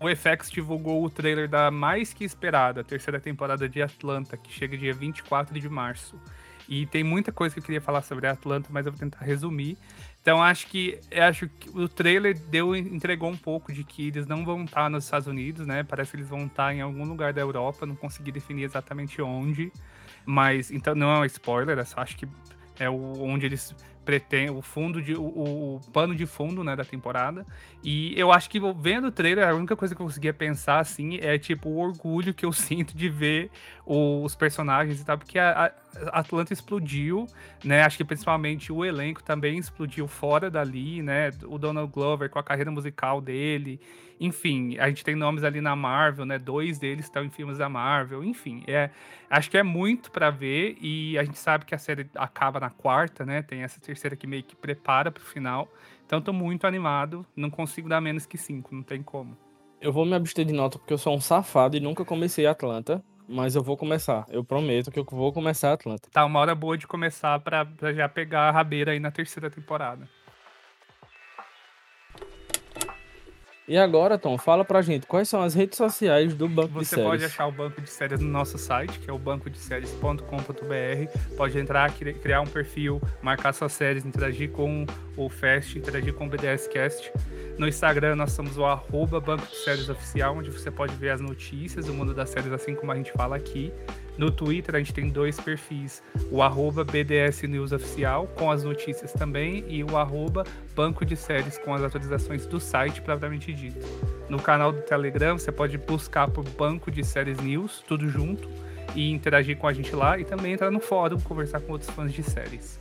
O 0.00 0.08
FX 0.08 0.50
divulgou 0.50 1.04
o 1.04 1.08
trailer 1.08 1.48
da 1.48 1.70
mais 1.70 2.12
que 2.12 2.24
esperada 2.24 2.82
terceira 2.82 3.20
temporada 3.20 3.68
de 3.68 3.80
Atlanta, 3.80 4.36
que 4.36 4.52
chega 4.52 4.76
dia 4.76 4.92
24 4.92 5.58
de 5.60 5.68
março. 5.68 6.18
E 6.68 6.86
tem 6.86 7.04
muita 7.04 7.30
coisa 7.30 7.54
que 7.54 7.60
eu 7.60 7.64
queria 7.64 7.80
falar 7.80 8.02
sobre 8.02 8.26
Atlanta, 8.26 8.68
mas 8.72 8.86
eu 8.86 8.92
vou 8.92 8.98
tentar 8.98 9.24
resumir. 9.24 9.76
Então 10.20 10.42
acho 10.42 10.68
que 10.68 10.98
acho 11.12 11.48
que 11.48 11.68
o 11.70 11.88
trailer 11.88 12.38
deu 12.38 12.74
entregou 12.74 13.28
um 13.28 13.36
pouco 13.36 13.72
de 13.72 13.84
que 13.84 14.08
eles 14.08 14.26
não 14.26 14.44
vão 14.44 14.64
estar 14.64 14.88
nos 14.88 15.04
Estados 15.04 15.26
Unidos, 15.26 15.66
né? 15.66 15.82
Parece 15.82 16.12
que 16.12 16.16
eles 16.16 16.28
vão 16.28 16.46
estar 16.46 16.72
em 16.74 16.80
algum 16.80 17.04
lugar 17.04 17.32
da 17.32 17.40
Europa, 17.40 17.86
não 17.86 17.96
consegui 17.96 18.32
definir 18.32 18.64
exatamente 18.64 19.20
onde. 19.20 19.72
Mas 20.24 20.70
então 20.70 20.94
não 20.94 21.10
é 21.12 21.18
um 21.18 21.24
spoiler, 21.24 21.78
é 21.78 21.84
só 21.84 22.00
acho 22.00 22.16
que 22.16 22.26
é 22.82 22.90
o, 22.90 23.22
onde 23.22 23.46
eles 23.46 23.74
pretende 24.04 24.50
o 24.50 24.60
fundo 24.60 25.00
de 25.00 25.14
o, 25.14 25.22
o, 25.22 25.80
pano 25.92 26.14
de 26.14 26.26
fundo 26.26 26.64
né 26.64 26.74
da 26.74 26.84
temporada. 26.84 27.46
E 27.82 28.18
eu 28.18 28.32
acho 28.32 28.50
que 28.50 28.60
vendo 28.76 29.08
o 29.08 29.12
trailer 29.12 29.48
a 29.48 29.54
única 29.54 29.76
coisa 29.76 29.94
que 29.94 30.02
eu 30.02 30.06
conseguia 30.06 30.34
pensar 30.34 30.80
assim 30.80 31.18
é 31.20 31.38
tipo 31.38 31.68
o 31.68 31.78
orgulho 31.78 32.34
que 32.34 32.44
eu 32.44 32.52
sinto 32.52 32.96
de 32.96 33.08
ver 33.08 33.50
os 33.86 34.34
personagens 34.34 35.00
e 35.00 35.04
tal 35.04 35.18
porque 35.18 35.38
a, 35.38 35.72
a 36.06 36.20
Atlanta 36.20 36.52
explodiu 36.52 37.26
né 37.64 37.82
acho 37.82 37.96
que 37.96 38.04
principalmente 38.04 38.72
o 38.72 38.84
elenco 38.84 39.22
também 39.22 39.58
explodiu 39.58 40.06
fora 40.06 40.50
dali 40.50 41.02
né 41.02 41.30
o 41.44 41.58
Donald 41.58 41.90
Glover 41.92 42.28
com 42.28 42.38
a 42.38 42.42
carreira 42.42 42.70
musical 42.70 43.20
dele 43.20 43.80
enfim, 44.24 44.78
a 44.78 44.88
gente 44.88 45.02
tem 45.02 45.16
nomes 45.16 45.42
ali 45.42 45.60
na 45.60 45.74
Marvel, 45.74 46.24
né? 46.24 46.38
Dois 46.38 46.78
deles 46.78 47.06
estão 47.06 47.24
em 47.24 47.28
filmes 47.28 47.58
da 47.58 47.68
Marvel. 47.68 48.22
Enfim, 48.22 48.62
é, 48.68 48.88
acho 49.28 49.50
que 49.50 49.58
é 49.58 49.64
muito 49.64 50.12
para 50.12 50.30
ver 50.30 50.78
e 50.80 51.18
a 51.18 51.24
gente 51.24 51.38
sabe 51.38 51.64
que 51.64 51.74
a 51.74 51.78
série 51.78 52.08
acaba 52.14 52.60
na 52.60 52.70
quarta, 52.70 53.26
né? 53.26 53.42
Tem 53.42 53.64
essa 53.64 53.80
terceira 53.80 54.14
que 54.14 54.24
meio 54.24 54.44
que 54.44 54.54
prepara 54.54 55.10
para 55.10 55.20
o 55.20 55.26
final. 55.26 55.68
Então 56.06 56.22
tô 56.22 56.32
muito 56.32 56.68
animado, 56.68 57.26
não 57.34 57.50
consigo 57.50 57.88
dar 57.88 58.00
menos 58.00 58.24
que 58.24 58.38
cinco, 58.38 58.72
não 58.72 58.84
tem 58.84 59.02
como. 59.02 59.36
Eu 59.80 59.92
vou 59.92 60.06
me 60.06 60.14
abster 60.14 60.44
de 60.44 60.52
nota 60.52 60.78
porque 60.78 60.92
eu 60.92 60.98
sou 60.98 61.16
um 61.16 61.20
safado 61.20 61.76
e 61.76 61.80
nunca 61.80 62.04
comecei 62.04 62.46
Atlanta, 62.46 63.02
mas 63.28 63.56
eu 63.56 63.62
vou 63.62 63.76
começar. 63.76 64.24
Eu 64.28 64.44
prometo 64.44 64.92
que 64.92 65.00
eu 65.00 65.04
vou 65.10 65.32
começar 65.32 65.72
Atlanta. 65.72 66.08
Tá 66.12 66.24
uma 66.24 66.38
hora 66.38 66.54
boa 66.54 66.78
de 66.78 66.86
começar 66.86 67.40
para 67.40 67.66
já 67.92 68.08
pegar 68.08 68.42
a 68.42 68.50
rabeira 68.52 68.92
aí 68.92 69.00
na 69.00 69.10
terceira 69.10 69.50
temporada. 69.50 70.08
E 73.68 73.78
agora, 73.78 74.18
Tom, 74.18 74.36
fala 74.36 74.64
pra 74.64 74.82
gente 74.82 75.06
quais 75.06 75.28
são 75.28 75.40
as 75.40 75.54
redes 75.54 75.78
sociais 75.78 76.34
do 76.34 76.48
Banco 76.48 76.74
Você 76.74 76.80
de 76.80 76.86
Séries. 76.86 77.04
Você 77.04 77.10
pode 77.10 77.24
achar 77.24 77.46
o 77.46 77.52
Banco 77.52 77.80
de 77.80 77.88
Séries 77.88 78.20
no 78.20 78.28
nosso 78.28 78.58
site, 78.58 78.98
que 78.98 79.08
é 79.08 79.12
o 79.12 79.18
bancodeséries.com.br. 79.18 81.36
Pode 81.36 81.58
entrar, 81.58 81.92
criar 81.92 82.40
um 82.40 82.46
perfil, 82.46 83.00
marcar 83.22 83.52
suas 83.52 83.72
séries, 83.72 84.04
interagir 84.04 84.50
com 84.50 84.84
o 85.16 85.28
Fest, 85.28 85.76
interagir 85.76 86.12
com 86.12 86.26
o 86.26 86.28
BDScast. 86.28 87.12
No 87.56 87.68
Instagram, 87.68 88.16
nós 88.16 88.32
somos 88.32 88.58
o 88.58 88.64
arroba 88.64 89.20
Banco 89.20 89.46
de 89.46 89.56
Séries 89.56 89.88
Oficial, 89.88 90.36
onde 90.36 90.50
você 90.50 90.70
pode 90.70 90.94
ver 90.96 91.10
as 91.10 91.20
notícias 91.20 91.86
do 91.86 91.94
mundo 91.94 92.12
das 92.12 92.30
séries, 92.30 92.52
assim 92.52 92.74
como 92.74 92.90
a 92.90 92.96
gente 92.96 93.12
fala 93.12 93.36
aqui. 93.36 93.72
No 94.18 94.30
Twitter 94.30 94.74
a 94.74 94.78
gente 94.78 94.92
tem 94.92 95.08
dois 95.08 95.40
perfis, 95.40 96.02
o 96.30 96.42
arroba 96.42 96.84
BDS 96.84 97.42
News 97.44 97.72
Oficial, 97.72 98.26
com 98.36 98.50
as 98.50 98.62
notícias 98.62 99.12
também, 99.12 99.64
e 99.68 99.82
o 99.82 99.96
arroba 99.96 100.44
Banco 100.74 101.04
de 101.04 101.16
Séries 101.16 101.58
com 101.58 101.72
as 101.72 101.82
atualizações 101.82 102.46
do 102.46 102.60
site, 102.60 103.00
propriamente 103.00 103.52
dito. 103.52 103.86
No 104.28 104.40
canal 104.40 104.70
do 104.70 104.82
Telegram 104.82 105.38
você 105.38 105.50
pode 105.50 105.78
buscar 105.78 106.28
por 106.28 106.44
Banco 106.50 106.90
de 106.90 107.02
Séries 107.02 107.38
News, 107.38 107.82
tudo 107.86 108.08
junto, 108.08 108.48
e 108.94 109.10
interagir 109.10 109.56
com 109.56 109.66
a 109.66 109.72
gente 109.72 109.94
lá, 109.96 110.18
e 110.18 110.24
também 110.24 110.52
entrar 110.52 110.70
no 110.70 110.80
fórum, 110.80 111.18
conversar 111.20 111.60
com 111.60 111.72
outros 111.72 111.90
fãs 111.90 112.12
de 112.12 112.22
séries. 112.22 112.80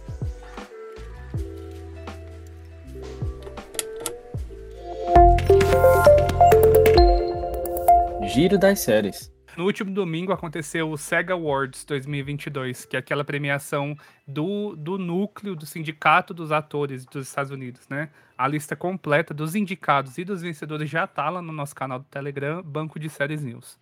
Giro 8.33 8.57
das 8.57 8.79
séries. 8.79 9.30
No 9.57 9.65
último 9.65 9.93
domingo 9.93 10.31
aconteceu 10.31 10.89
o 10.89 10.97
SEGA 10.97 11.33
Awards 11.33 11.83
2022, 11.83 12.85
que 12.85 12.95
é 12.95 12.99
aquela 12.99 13.23
premiação 13.23 13.97
do, 14.25 14.77
do 14.77 14.97
núcleo 14.97 15.57
do 15.57 15.65
Sindicato 15.65 16.33
dos 16.33 16.53
Atores 16.53 17.05
dos 17.05 17.27
Estados 17.27 17.51
Unidos, 17.51 17.87
né? 17.89 18.09
A 18.37 18.47
lista 18.47 18.77
completa 18.77 19.33
dos 19.33 19.53
indicados 19.53 20.17
e 20.17 20.23
dos 20.23 20.41
vencedores 20.41 20.89
já 20.89 21.05
tá 21.05 21.29
lá 21.29 21.41
no 21.41 21.51
nosso 21.51 21.75
canal 21.75 21.99
do 21.99 22.05
Telegram, 22.05 22.63
Banco 22.63 22.97
de 22.97 23.09
Séries 23.09 23.43
News. 23.43 23.77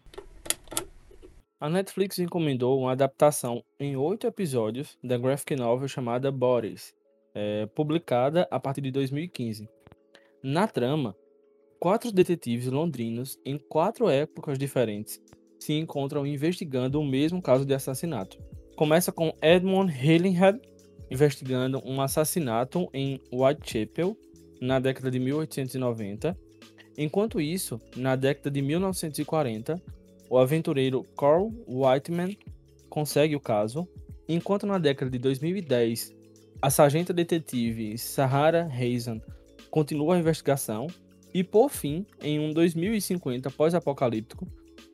A 1.59 1.69
Netflix 1.69 2.17
encomendou 2.17 2.79
uma 2.79 2.93
adaptação 2.93 3.63
em 3.79 3.95
oito 3.95 4.25
episódios 4.25 4.97
da 5.03 5.19
graphic 5.19 5.55
novel 5.55 5.87
chamada 5.87 6.31
Boris, 6.31 6.95
é, 7.35 7.67
publicada 7.67 8.47
a 8.49 8.59
partir 8.59 8.81
de 8.81 8.89
2015. 8.89 9.69
Na 10.41 10.67
trama, 10.67 11.15
quatro 11.79 12.11
detetives 12.11 12.67
londrinos 12.67 13.37
em 13.45 13.57
quatro 13.57 14.09
épocas 14.09 14.57
diferentes 14.57 15.21
se 15.59 15.73
encontram 15.73 16.25
investigando 16.25 16.99
o 16.99 17.05
mesmo 17.05 17.41
caso 17.41 17.65
de 17.65 17.73
assassinato. 17.73 18.39
Começa 18.75 19.11
com 19.11 19.33
Edmund 19.41 19.93
Hillinghead 19.93 20.59
investigando 21.11 21.81
um 21.85 22.01
assassinato 22.01 22.87
em 22.93 23.19
Whitechapel 23.31 24.15
na 24.61 24.79
década 24.79 25.09
de 25.09 25.19
1890. 25.19 26.37
Enquanto 26.97 27.41
isso, 27.41 27.79
na 27.95 28.15
década 28.15 28.51
de 28.51 28.61
1940, 28.61 29.81
o 30.29 30.37
aventureiro 30.37 31.03
Carl 31.17 31.51
Whiteman 31.67 32.37
consegue 32.89 33.35
o 33.35 33.39
caso, 33.39 33.87
enquanto 34.27 34.67
na 34.67 34.77
década 34.77 35.09
de 35.09 35.17
2010, 35.17 36.13
a 36.61 36.69
sargenta 36.69 37.13
detetive 37.13 37.97
Sahara 37.97 38.65
Hazen 38.65 39.21
continua 39.71 40.15
a 40.15 40.19
investigação 40.19 40.87
e, 41.33 41.43
por 41.43 41.69
fim, 41.69 42.05
em 42.21 42.39
um 42.39 42.53
2050 42.53 43.49
pós-apocalíptico, 43.51 44.47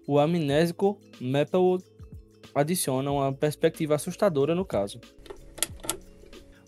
o 0.07 0.19
amnésico 0.19 0.99
Maplewood 1.19 1.83
adiciona 2.53 3.11
uma 3.11 3.33
perspectiva 3.33 3.95
assustadora 3.95 4.53
no 4.53 4.65
caso. 4.65 4.99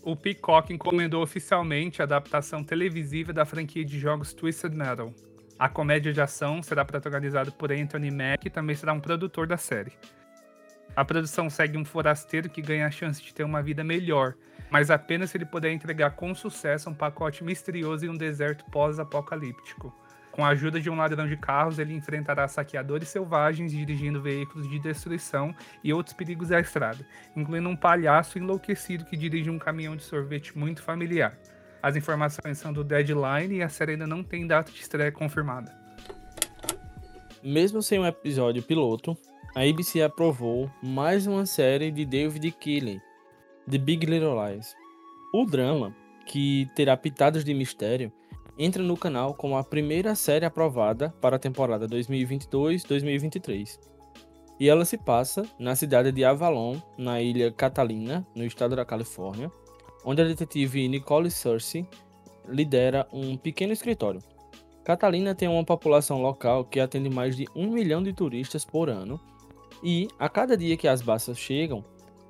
O 0.02 0.16
Peacock 0.16 0.72
encomendou 0.72 1.22
oficialmente 1.22 2.00
a 2.00 2.04
adaptação 2.04 2.64
televisiva 2.64 3.32
da 3.32 3.44
franquia 3.44 3.84
de 3.84 3.98
jogos 3.98 4.32
Twisted 4.32 4.74
Metal. 4.74 5.12
A 5.58 5.68
comédia 5.68 6.12
de 6.12 6.20
ação 6.20 6.62
será 6.62 6.84
protagonizada 6.84 7.50
por 7.50 7.72
Anthony 7.72 8.10
Mack 8.10 8.46
e 8.46 8.50
também 8.50 8.76
será 8.76 8.92
um 8.92 9.00
produtor 9.00 9.46
da 9.46 9.56
série. 9.56 9.92
A 10.96 11.04
produção 11.04 11.50
segue 11.50 11.76
um 11.76 11.84
forasteiro 11.84 12.48
que 12.48 12.62
ganha 12.62 12.86
a 12.86 12.90
chance 12.90 13.22
de 13.22 13.34
ter 13.34 13.44
uma 13.44 13.62
vida 13.62 13.84
melhor, 13.84 14.34
mas 14.70 14.90
apenas 14.90 15.30
se 15.30 15.36
ele 15.36 15.44
puder 15.44 15.72
entregar 15.72 16.12
com 16.12 16.34
sucesso 16.34 16.90
um 16.90 16.94
pacote 16.94 17.44
misterioso 17.44 18.06
em 18.06 18.08
um 18.08 18.16
deserto 18.16 18.64
pós-apocalíptico. 18.70 19.94
Com 20.38 20.44
a 20.44 20.50
ajuda 20.50 20.80
de 20.80 20.88
um 20.88 20.94
ladrão 20.94 21.26
de 21.26 21.36
carros, 21.36 21.80
ele 21.80 21.92
enfrentará 21.92 22.46
saqueadores 22.46 23.08
selvagens 23.08 23.72
dirigindo 23.72 24.22
veículos 24.22 24.70
de 24.70 24.78
destruição 24.78 25.52
e 25.82 25.92
outros 25.92 26.14
perigos 26.14 26.50
da 26.50 26.60
estrada, 26.60 27.04
incluindo 27.34 27.68
um 27.68 27.74
palhaço 27.74 28.38
enlouquecido 28.38 29.04
que 29.04 29.16
dirige 29.16 29.50
um 29.50 29.58
caminhão 29.58 29.96
de 29.96 30.04
sorvete 30.04 30.56
muito 30.56 30.80
familiar. 30.80 31.36
As 31.82 31.96
informações 31.96 32.56
são 32.56 32.72
do 32.72 32.84
Deadline 32.84 33.56
e 33.56 33.62
a 33.64 33.68
série 33.68 33.94
ainda 33.94 34.06
não 34.06 34.22
tem 34.22 34.46
data 34.46 34.70
de 34.70 34.80
estreia 34.80 35.10
confirmada. 35.10 35.76
Mesmo 37.42 37.82
sem 37.82 37.98
um 37.98 38.06
episódio 38.06 38.62
piloto, 38.62 39.18
a 39.56 39.62
ABC 39.68 40.02
aprovou 40.02 40.70
mais 40.80 41.26
uma 41.26 41.46
série 41.46 41.90
de 41.90 42.04
David 42.04 42.52
Keeley, 42.52 43.00
The 43.68 43.78
Big 43.78 44.06
Little 44.06 44.36
Lies. 44.40 44.72
O 45.34 45.44
drama, 45.44 45.92
que 46.24 46.68
terá 46.76 46.96
pitadas 46.96 47.44
de 47.44 47.52
mistério, 47.52 48.12
entra 48.58 48.82
no 48.82 48.96
canal 48.96 49.34
como 49.34 49.56
a 49.56 49.62
primeira 49.62 50.14
série 50.16 50.44
aprovada 50.44 51.14
para 51.20 51.36
a 51.36 51.38
temporada 51.38 51.86
2022-2023. 51.86 53.78
E 54.58 54.68
ela 54.68 54.84
se 54.84 54.98
passa 54.98 55.46
na 55.58 55.76
cidade 55.76 56.10
de 56.10 56.24
Avalon, 56.24 56.76
na 56.98 57.22
ilha 57.22 57.52
Catalina, 57.52 58.26
no 58.34 58.44
estado 58.44 58.74
da 58.74 58.84
Califórnia, 58.84 59.52
onde 60.04 60.20
a 60.20 60.24
detetive 60.24 60.88
Nicole 60.88 61.30
Searcy 61.30 61.86
lidera 62.48 63.06
um 63.12 63.36
pequeno 63.36 63.72
escritório. 63.72 64.20
Catalina 64.82 65.34
tem 65.34 65.46
uma 65.48 65.64
população 65.64 66.20
local 66.20 66.64
que 66.64 66.80
atende 66.80 67.08
mais 67.08 67.36
de 67.36 67.46
um 67.54 67.70
milhão 67.70 68.02
de 68.02 68.12
turistas 68.12 68.64
por 68.64 68.88
ano, 68.88 69.20
e 69.82 70.08
a 70.18 70.28
cada 70.28 70.56
dia 70.56 70.76
que 70.76 70.88
as 70.88 71.02
baças 71.02 71.38
chegam, 71.38 71.84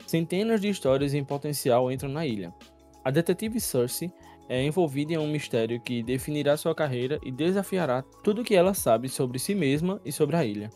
centenas 0.07 0.61
de 0.61 0.69
histórias 0.69 1.15
em 1.15 1.25
potencial 1.25 1.91
entram 1.91 2.11
na 2.11 2.27
ilha. 2.27 2.53
A 3.03 3.11
detetive 3.11 3.59
Cersei 3.61 4.13
é 4.49 4.63
envolvida 4.63 5.13
em 5.13 5.19
um 5.19 5.31
mistério 5.31 5.81
que 5.81 6.03
definirá 6.03 6.57
sua 6.57 6.75
carreira 6.75 7.19
e 7.23 7.31
desafiará 7.31 8.03
tudo 8.25 8.43
o 8.43 8.45
que 8.45 8.55
ela 8.55 8.73
sabe 8.73 9.09
sobre 9.09 9.39
si 9.39 9.55
mesma 9.55 10.01
e 10.05 10.11
sobre 10.11 10.37
a 10.37 10.45
ilha. 10.45 10.71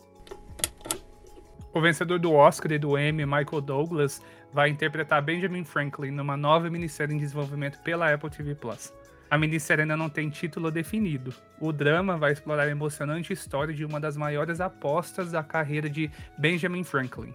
O 1.73 1.81
vencedor 1.81 2.19
do 2.19 2.31
Oscar 2.33 2.71
e 2.71 2.77
do 2.77 2.97
Emmy, 2.97 3.25
Michael 3.25 3.61
Douglas, 3.61 4.21
vai 4.53 4.69
interpretar 4.69 5.23
Benjamin 5.23 5.63
Franklin 5.63 6.11
numa 6.11 6.37
nova 6.37 6.69
minissérie 6.69 7.15
em 7.15 7.17
desenvolvimento 7.17 7.81
pela 7.81 8.13
Apple 8.13 8.29
TV 8.29 8.53
Plus. 8.53 8.93
A 9.33 9.37
minissérie 9.39 9.81
ainda 9.81 9.97
não 9.97 10.09
tem 10.09 10.29
título 10.29 10.69
definido. 10.69 11.33
O 11.59 11.73
drama 11.73 12.15
vai 12.15 12.31
explorar 12.31 12.65
a 12.65 12.69
emocionante 12.69 13.33
história 13.33 13.73
de 13.73 13.83
uma 13.83 13.99
das 13.99 14.15
maiores 14.15 14.61
apostas 14.61 15.31
da 15.31 15.41
carreira 15.41 15.89
de 15.89 16.11
Benjamin 16.37 16.83
Franklin. 16.83 17.33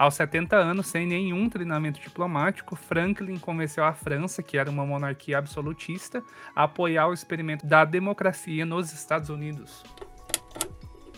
Aos 0.00 0.14
70 0.14 0.56
anos, 0.56 0.86
sem 0.86 1.06
nenhum 1.06 1.50
treinamento 1.50 2.00
diplomático, 2.00 2.74
Franklin 2.74 3.36
convenceu 3.36 3.84
a 3.84 3.92
França, 3.92 4.42
que 4.42 4.56
era 4.56 4.70
uma 4.70 4.86
monarquia 4.86 5.36
absolutista, 5.36 6.24
a 6.56 6.62
apoiar 6.62 7.08
o 7.08 7.12
experimento 7.12 7.66
da 7.66 7.84
democracia 7.84 8.64
nos 8.64 8.94
Estados 8.94 9.28
Unidos. 9.28 9.84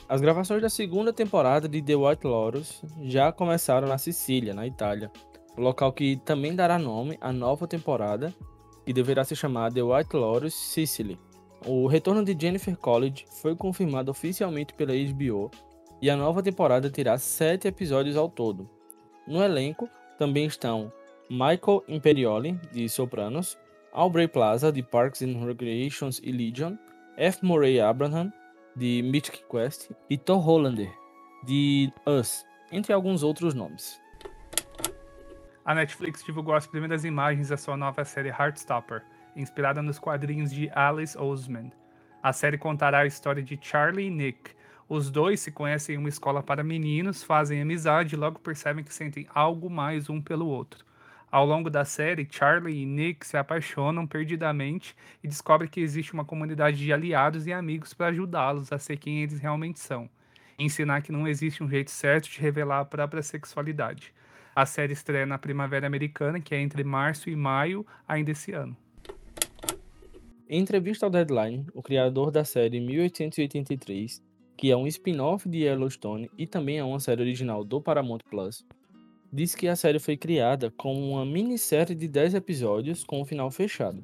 As 0.09 0.21
gravações 0.21 0.61
da 0.61 0.69
segunda 0.69 1.13
temporada 1.13 1.69
de 1.69 1.81
The 1.81 1.95
White 1.95 2.27
Lotus 2.27 2.83
já 3.03 3.31
começaram 3.31 3.87
na 3.87 3.99
Sicília, 3.99 4.53
na 4.53 4.67
Itália, 4.67 5.13
local 5.57 5.93
que 5.93 6.17
também 6.17 6.57
dará 6.57 6.77
nome 6.77 7.17
à 7.21 7.33
nova 7.33 7.69
temporada, 7.69 8.35
que 8.85 8.93
deverá 8.93 9.23
se 9.23 9.37
chamar 9.37 9.73
The 9.73 9.85
White 9.85 10.17
Lotus 10.17 10.55
Sicily. 10.55 11.21
O 11.65 11.87
retorno 11.87 12.25
de 12.25 12.37
Jennifer 12.37 12.77
College 12.77 13.27
foi 13.41 13.55
confirmado 13.55 14.11
oficialmente 14.11 14.75
pela 14.75 14.93
HBO 14.93 15.53
e 16.03 16.11
a 16.11 16.17
nova 16.17 16.43
temporada 16.43 16.91
terá 16.91 17.17
sete 17.17 17.69
episódios 17.69 18.17
ao 18.17 18.29
todo. 18.29 18.69
No 19.25 19.41
elenco 19.41 19.89
também 20.19 20.47
estão 20.47 20.93
Michael 21.31 21.85
Imperioli, 21.87 22.59
de 22.73 22.89
Sopranos, 22.89 23.57
Aubrey 23.93 24.27
Plaza, 24.27 24.73
de 24.73 24.83
Parks 24.83 25.23
and 25.23 25.47
Recreations 25.47 26.21
e 26.25 26.33
Legion, 26.33 26.77
F. 27.17 27.45
Murray 27.45 27.81
Abraham, 27.81 28.33
de 28.75 29.01
Mythic 29.03 29.45
Quest, 29.49 29.91
e 30.11 30.19
Thor 30.19 30.45
Hollander, 30.47 30.93
de 31.45 31.93
Us, 32.05 32.45
entre 32.73 32.93
alguns 32.93 33.23
outros 33.23 33.55
nomes. 33.55 34.01
A 35.65 35.73
Netflix 35.73 36.25
divulgou 36.25 36.55
as 36.55 36.67
primeiras 36.67 37.05
imagens 37.05 37.51
da 37.51 37.57
sua 37.57 37.77
nova 37.77 38.05
série 38.05 38.31
Heartstopper, 38.31 39.05
inspirada 39.37 39.81
nos 39.81 40.01
quadrinhos 40.01 40.51
de 40.51 40.69
Alice 40.75 41.17
Oseman. 41.17 41.71
A 42.21 42.33
série 42.33 42.59
contará 42.59 43.01
a 43.01 43.07
história 43.07 43.43
de 43.43 43.57
Charlie 43.63 44.07
e 44.07 44.11
Nick. 44.11 44.51
Os 44.95 45.11
dois 45.11 45.41
se 45.41 45.51
conhecem 45.51 45.95
em 45.95 45.99
uma 45.99 46.11
escola 46.11 46.43
para 46.43 46.63
meninos, 46.63 47.23
fazem 47.23 47.63
amizade 47.63 48.15
e 48.15 48.19
logo 48.19 48.39
percebem 48.39 48.85
que 48.85 48.93
sentem 48.93 49.27
algo 49.35 49.71
mais 49.71 50.11
um 50.11 50.21
pelo 50.21 50.47
outro. 50.47 50.85
Ao 51.31 51.47
longo 51.47 51.71
da 51.71 51.83
série, 51.83 52.29
Charlie 52.31 52.83
e 52.83 52.85
Nick 52.85 53.27
se 53.27 53.39
apaixonam 53.39 54.07
perdidamente 54.07 54.95
e 55.25 55.29
descobrem 55.29 55.71
que 55.71 55.81
existe 55.81 56.13
uma 56.13 56.27
comunidade 56.27 56.77
de 56.77 56.93
aliados 56.93 57.47
e 57.47 57.55
amigos 57.55 57.95
para 57.95 58.09
ajudá-los 58.09 58.71
a 58.71 58.79
ser 58.79 58.99
quem 58.99 59.23
eles 59.23 59.41
realmente 59.41 59.81
são. 59.81 60.11
Ensinar 60.59 61.01
que 61.01 61.11
não 61.11 61.27
existe 61.27 61.65
um 61.65 61.71
jeito 61.71 61.91
certo 61.91 62.29
de 62.29 62.39
revelar 62.39 62.81
a 62.81 62.85
própria 62.85 63.23
sexualidade. 63.23 64.13
A 64.55 64.67
série 64.67 64.93
estreia 64.93 65.25
na 65.25 65.39
Primavera 65.39 65.87
Americana, 65.87 66.39
que 66.39 66.55
é 66.55 66.61
entre 66.61 66.85
março 66.85 67.31
e 67.31 67.35
maio 67.35 67.87
ainda 68.07 68.33
esse 68.33 68.53
ano. 68.53 68.77
Em 70.47 70.61
entrevista 70.61 71.07
ao 71.07 71.11
Deadline, 71.11 71.65
o 71.73 71.83
criador 71.83 72.31
da 72.31 72.45
série 72.45 72.79
1883, 72.79 74.23
que 74.57 74.71
é 74.71 74.77
um 74.77 74.87
spin-off 74.87 75.49
de 75.49 75.59
Yellowstone 75.59 76.31
e 76.39 76.47
também 76.47 76.79
é 76.79 76.85
uma 76.85 77.01
série 77.01 77.23
original 77.23 77.65
do 77.65 77.81
Paramount 77.81 78.21
Plus, 78.31 78.65
diz 79.33 79.55
que 79.55 79.67
a 79.67 79.75
série 79.75 79.99
foi 79.99 80.17
criada 80.17 80.71
como 80.77 81.01
uma 81.11 81.25
minissérie 81.25 81.95
de 81.95 82.07
10 82.07 82.35
episódios 82.35 83.03
com 83.03 83.23
um 83.23 83.25
final 83.25 83.51
fechado. 83.51 84.03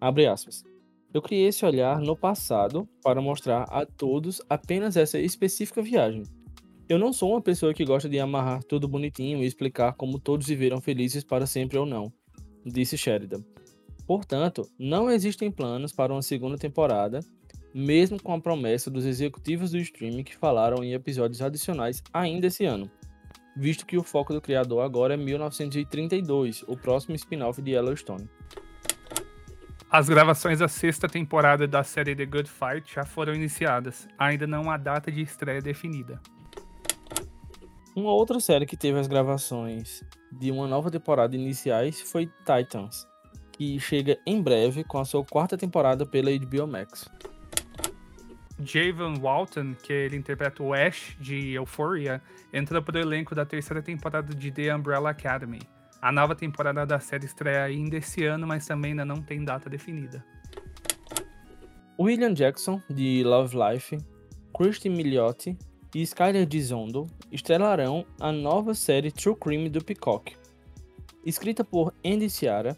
Abre 0.00 0.26
aspas. 0.26 0.64
Eu 1.12 1.22
criei 1.22 1.46
esse 1.46 1.64
olhar 1.64 2.00
no 2.00 2.16
passado 2.16 2.88
para 3.00 3.22
mostrar 3.22 3.62
a 3.70 3.86
todos 3.86 4.42
apenas 4.50 4.96
essa 4.96 5.18
específica 5.18 5.80
viagem. 5.80 6.24
Eu 6.88 6.98
não 6.98 7.12
sou 7.12 7.30
uma 7.30 7.40
pessoa 7.40 7.72
que 7.72 7.84
gosta 7.84 8.08
de 8.08 8.18
amarrar 8.18 8.64
tudo 8.64 8.88
bonitinho 8.88 9.42
e 9.42 9.46
explicar 9.46 9.94
como 9.94 10.18
todos 10.18 10.48
viveram 10.48 10.80
felizes 10.80 11.22
para 11.22 11.46
sempre 11.46 11.78
ou 11.78 11.86
não, 11.86 12.12
disse 12.66 12.98
Sheridan. 12.98 13.44
Portanto, 14.06 14.68
não 14.78 15.08
existem 15.08 15.50
planos 15.50 15.92
para 15.92 16.12
uma 16.12 16.20
segunda 16.20 16.58
temporada, 16.58 17.20
mesmo 17.74 18.22
com 18.22 18.32
a 18.32 18.40
promessa 18.40 18.90
dos 18.90 19.04
executivos 19.04 19.72
do 19.72 19.78
streaming 19.78 20.22
que 20.22 20.36
falaram 20.36 20.84
em 20.84 20.92
episódios 20.92 21.42
adicionais 21.42 22.02
ainda 22.12 22.46
esse 22.46 22.64
ano 22.64 22.90
visto 23.56 23.86
que 23.86 23.96
o 23.96 24.02
foco 24.02 24.32
do 24.32 24.40
criador 24.40 24.82
agora 24.82 25.14
é 25.14 25.16
1932, 25.16 26.64
o 26.66 26.76
próximo 26.76 27.14
spin-off 27.14 27.60
de 27.62 27.72
Yellowstone. 27.72 28.28
As 29.90 30.08
gravações 30.08 30.58
da 30.58 30.66
sexta 30.66 31.08
temporada 31.08 31.68
da 31.68 31.84
série 31.84 32.16
The 32.16 32.26
Good 32.26 32.50
Fight 32.50 32.92
já 32.92 33.04
foram 33.04 33.34
iniciadas, 33.34 34.08
ainda 34.18 34.46
não 34.46 34.70
há 34.70 34.76
data 34.76 35.10
de 35.10 35.22
estreia 35.22 35.60
definida. 35.60 36.20
Uma 37.94 38.10
outra 38.10 38.40
série 38.40 38.66
que 38.66 38.76
teve 38.76 38.98
as 38.98 39.06
gravações 39.06 40.02
de 40.32 40.50
uma 40.50 40.66
nova 40.66 40.90
temporada 40.90 41.36
iniciais 41.36 42.00
foi 42.00 42.28
Titans, 42.44 43.06
que 43.52 43.78
chega 43.78 44.18
em 44.26 44.42
breve 44.42 44.82
com 44.82 44.98
a 44.98 45.04
sua 45.04 45.24
quarta 45.24 45.56
temporada 45.56 46.04
pela 46.04 46.28
HBO 46.36 46.66
Max. 46.66 47.08
Javon 48.64 49.18
Walton, 49.20 49.74
que 49.74 49.92
ele 49.92 50.16
interpreta 50.16 50.62
o 50.62 50.72
Ash 50.72 51.16
de 51.20 51.52
Euphoria, 51.52 52.22
entra 52.52 52.80
para 52.80 52.96
o 52.96 53.00
elenco 53.00 53.34
da 53.34 53.44
terceira 53.44 53.82
temporada 53.82 54.34
de 54.34 54.50
The 54.50 54.74
Umbrella 54.74 55.10
Academy. 55.10 55.60
A 56.00 56.12
nova 56.12 56.34
temporada 56.34 56.84
da 56.84 57.00
série 57.00 57.26
estreia 57.26 57.64
ainda 57.64 57.96
esse 57.96 58.24
ano, 58.24 58.46
mas 58.46 58.66
também 58.66 58.90
ainda 58.92 59.04
não 59.04 59.22
tem 59.22 59.44
data 59.44 59.70
definida. 59.70 60.24
William 61.98 62.34
Jackson, 62.34 62.82
de 62.90 63.22
Love 63.24 63.56
Life, 63.56 63.98
Christy 64.56 64.88
Milioti 64.88 65.56
e 65.94 66.02
Skyler 66.02 66.46
Gisondo 66.50 67.06
estrelarão 67.30 68.04
a 68.20 68.32
nova 68.32 68.74
série 68.74 69.10
True 69.10 69.36
Crime 69.36 69.68
do 69.68 69.82
Peacock. 69.82 70.36
Escrita 71.24 71.64
por 71.64 71.94
Andy 72.04 72.28
Ciara, 72.28 72.76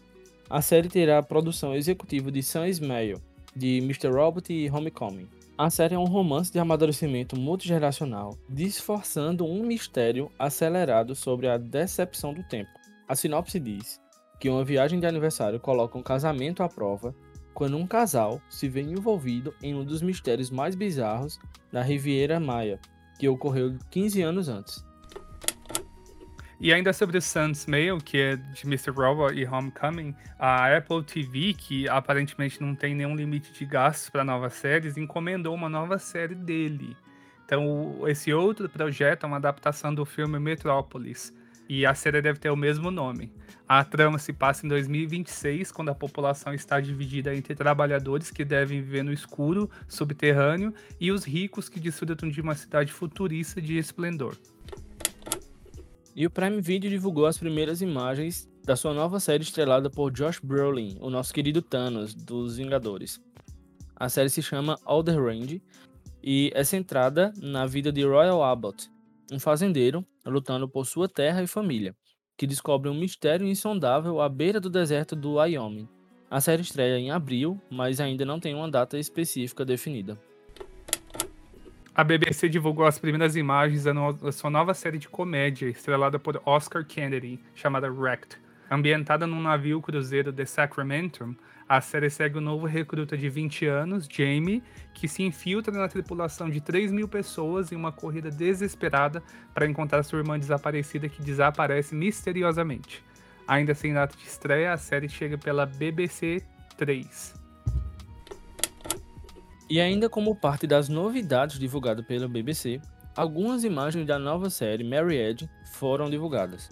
a 0.49 0.61
série 0.61 0.87
terá 0.87 1.17
a 1.17 1.23
produção 1.23 1.75
executiva 1.75 2.31
de 2.31 2.41
Sam 2.41 2.67
Ismail, 2.67 3.19
de 3.55 3.79
Mr. 3.79 4.09
Robot 4.09 4.53
e 4.53 4.69
Homecoming. 4.69 5.27
A 5.57 5.71
série 5.71 5.95
é 5.95 5.97
um 5.97 6.05
romance 6.05 6.51
de 6.51 6.59
amadurecimento 6.59 7.35
multigeracional, 7.35 8.37
disforçando 8.47 9.43
um 9.43 9.65
mistério 9.65 10.31
acelerado 10.37 11.15
sobre 11.15 11.47
a 11.47 11.57
decepção 11.57 12.31
do 12.31 12.43
tempo. 12.43 12.69
A 13.07 13.15
sinopse 13.15 13.59
diz 13.59 13.99
que 14.39 14.51
uma 14.51 14.63
viagem 14.63 14.99
de 14.99 15.07
aniversário 15.07 15.59
coloca 15.59 15.97
um 15.97 16.03
casamento 16.03 16.61
à 16.61 16.69
prova 16.69 17.15
quando 17.55 17.75
um 17.75 17.87
casal 17.87 18.39
se 18.47 18.69
vê 18.69 18.81
envolvido 18.81 19.51
em 19.59 19.73
um 19.73 19.83
dos 19.83 20.03
mistérios 20.03 20.51
mais 20.51 20.75
bizarros 20.75 21.39
da 21.71 21.81
Riviera 21.81 22.39
Maia, 22.39 22.79
que 23.17 23.27
ocorreu 23.27 23.75
15 23.89 24.21
anos 24.21 24.49
antes. 24.49 24.85
E 26.59 26.73
ainda 26.73 26.91
sobre 26.91 27.19
o 27.19 27.21
Sun's 27.21 27.67
Mail, 27.67 27.99
que 27.99 28.17
é 28.17 28.35
de 28.35 28.65
Mr. 28.65 28.89
Robot 28.89 29.31
e 29.35 29.45
Homecoming, 29.45 30.15
a 30.39 30.75
Apple 30.75 31.03
TV, 31.03 31.53
que 31.53 31.87
aparentemente 31.87 32.59
não 32.59 32.73
tem 32.73 32.95
nenhum 32.95 33.15
limite 33.15 33.53
de 33.53 33.63
gastos 33.63 34.09
para 34.09 34.23
novas 34.23 34.53
séries, 34.53 34.97
encomendou 34.97 35.53
uma 35.53 35.69
nova 35.69 35.99
série 35.99 36.33
dele. 36.33 36.97
Então, 37.45 38.01
esse 38.07 38.33
outro 38.33 38.67
projeto 38.67 39.23
é 39.23 39.27
uma 39.27 39.37
adaptação 39.37 39.93
do 39.93 40.03
filme 40.03 40.39
Metrópolis, 40.39 41.31
e 41.69 41.85
a 41.85 41.93
série 41.93 42.23
deve 42.23 42.39
ter 42.39 42.49
o 42.49 42.55
mesmo 42.55 42.89
nome. 42.89 43.31
A 43.67 43.83
trama 43.83 44.17
se 44.17 44.33
passa 44.33 44.65
em 44.65 44.69
2026, 44.69 45.71
quando 45.71 45.89
a 45.89 45.95
população 45.95 46.55
está 46.55 46.79
dividida 46.79 47.35
entre 47.35 47.53
trabalhadores 47.53 48.31
que 48.31 48.43
devem 48.43 48.81
viver 48.81 49.03
no 49.03 49.13
escuro, 49.13 49.69
subterrâneo, 49.87 50.73
e 50.99 51.11
os 51.11 51.23
ricos 51.23 51.69
que 51.69 51.79
desfrutam 51.79 52.29
de 52.29 52.41
uma 52.41 52.55
cidade 52.55 52.91
futurista 52.91 53.61
de 53.61 53.77
esplendor. 53.77 54.35
E 56.17 56.25
o 56.25 56.31
Prime 56.31 56.59
Video 56.59 56.89
divulgou 56.89 57.27
as 57.27 57.37
primeiras 57.37 57.79
imagens 57.79 58.49
da 58.65 58.75
sua 58.75 58.91
nova 58.91 59.19
série 59.19 59.43
estrelada 59.43 59.87
por 59.87 60.11
Josh 60.11 60.39
Brolin, 60.39 60.97
o 60.99 61.11
nosso 61.11 61.31
querido 61.31 61.61
Thanos 61.61 62.15
dos 62.15 62.57
Vingadores. 62.57 63.21
A 63.95 64.09
série 64.09 64.31
se 64.31 64.41
chama 64.41 64.79
the 65.05 65.11
Range 65.11 65.61
e 66.23 66.51
é 66.55 66.63
centrada 66.63 67.31
na 67.39 67.67
vida 67.67 67.91
de 67.91 68.03
Royal 68.03 68.43
Abbott, 68.43 68.89
um 69.31 69.39
fazendeiro 69.39 70.03
lutando 70.25 70.67
por 70.67 70.87
sua 70.87 71.07
terra 71.07 71.43
e 71.43 71.45
família, 71.45 71.95
que 72.35 72.47
descobre 72.47 72.89
um 72.89 72.95
mistério 72.95 73.47
insondável 73.47 74.19
à 74.19 74.27
beira 74.27 74.59
do 74.59 74.71
deserto 74.71 75.15
do 75.15 75.33
Wyoming. 75.33 75.87
A 76.31 76.41
série 76.41 76.63
estreia 76.63 76.97
em 76.97 77.11
abril, 77.11 77.61
mas 77.69 78.01
ainda 78.01 78.25
não 78.25 78.39
tem 78.39 78.55
uma 78.55 78.71
data 78.71 78.97
específica 78.97 79.63
definida. 79.63 80.19
A 81.97 82.03
BBC 82.03 82.47
divulgou 82.47 82.85
as 82.85 82.99
primeiras 82.99 83.35
imagens 83.35 83.85
da, 83.85 83.91
no 83.91 84.13
da 84.13 84.31
sua 84.31 84.51
nova 84.51 84.71
série 84.75 84.99
de 84.99 85.09
comédia, 85.09 85.67
estrelada 85.67 86.19
por 86.19 86.39
Oscar 86.45 86.85
Kennedy, 86.85 87.39
chamada 87.55 87.89
Wrecked. 87.89 88.37
Ambientada 88.69 89.25
num 89.25 89.41
navio 89.41 89.81
cruzeiro 89.81 90.31
de 90.31 90.45
Sacramento, 90.45 91.35
a 91.67 91.81
série 91.81 92.11
segue 92.11 92.37
o 92.37 92.41
novo 92.41 92.67
recruta 92.67 93.17
de 93.17 93.27
20 93.27 93.65
anos, 93.65 94.07
Jamie, 94.07 94.61
que 94.93 95.07
se 95.07 95.23
infiltra 95.23 95.73
na 95.73 95.87
tripulação 95.87 96.51
de 96.51 96.61
3 96.61 96.91
mil 96.91 97.07
pessoas 97.07 97.71
em 97.71 97.75
uma 97.75 97.91
corrida 97.91 98.29
desesperada 98.29 99.23
para 99.51 99.65
encontrar 99.65 100.03
sua 100.03 100.19
irmã 100.19 100.37
desaparecida 100.37 101.09
que 101.09 101.23
desaparece 101.23 101.95
misteriosamente. 101.95 103.03
Ainda 103.47 103.73
sem 103.73 103.91
data 103.91 104.15
de 104.15 104.23
estreia, 104.23 104.71
a 104.71 104.77
série 104.77 105.09
chega 105.09 105.35
pela 105.35 105.65
BBC 105.65 106.43
3. 106.77 107.46
E 109.69 109.81
ainda 109.81 110.09
como 110.09 110.35
parte 110.35 110.65
das 110.65 110.87
novidades 110.87 111.59
divulgadas 111.59 112.05
pela 112.05 112.27
BBC, 112.27 112.79
algumas 113.15 113.63
imagens 113.65 114.07
da 114.07 114.17
nova 114.17 114.49
série 114.49 114.83
Mary 114.83 115.17
Ed 115.17 115.49
foram 115.73 116.09
divulgadas. 116.09 116.69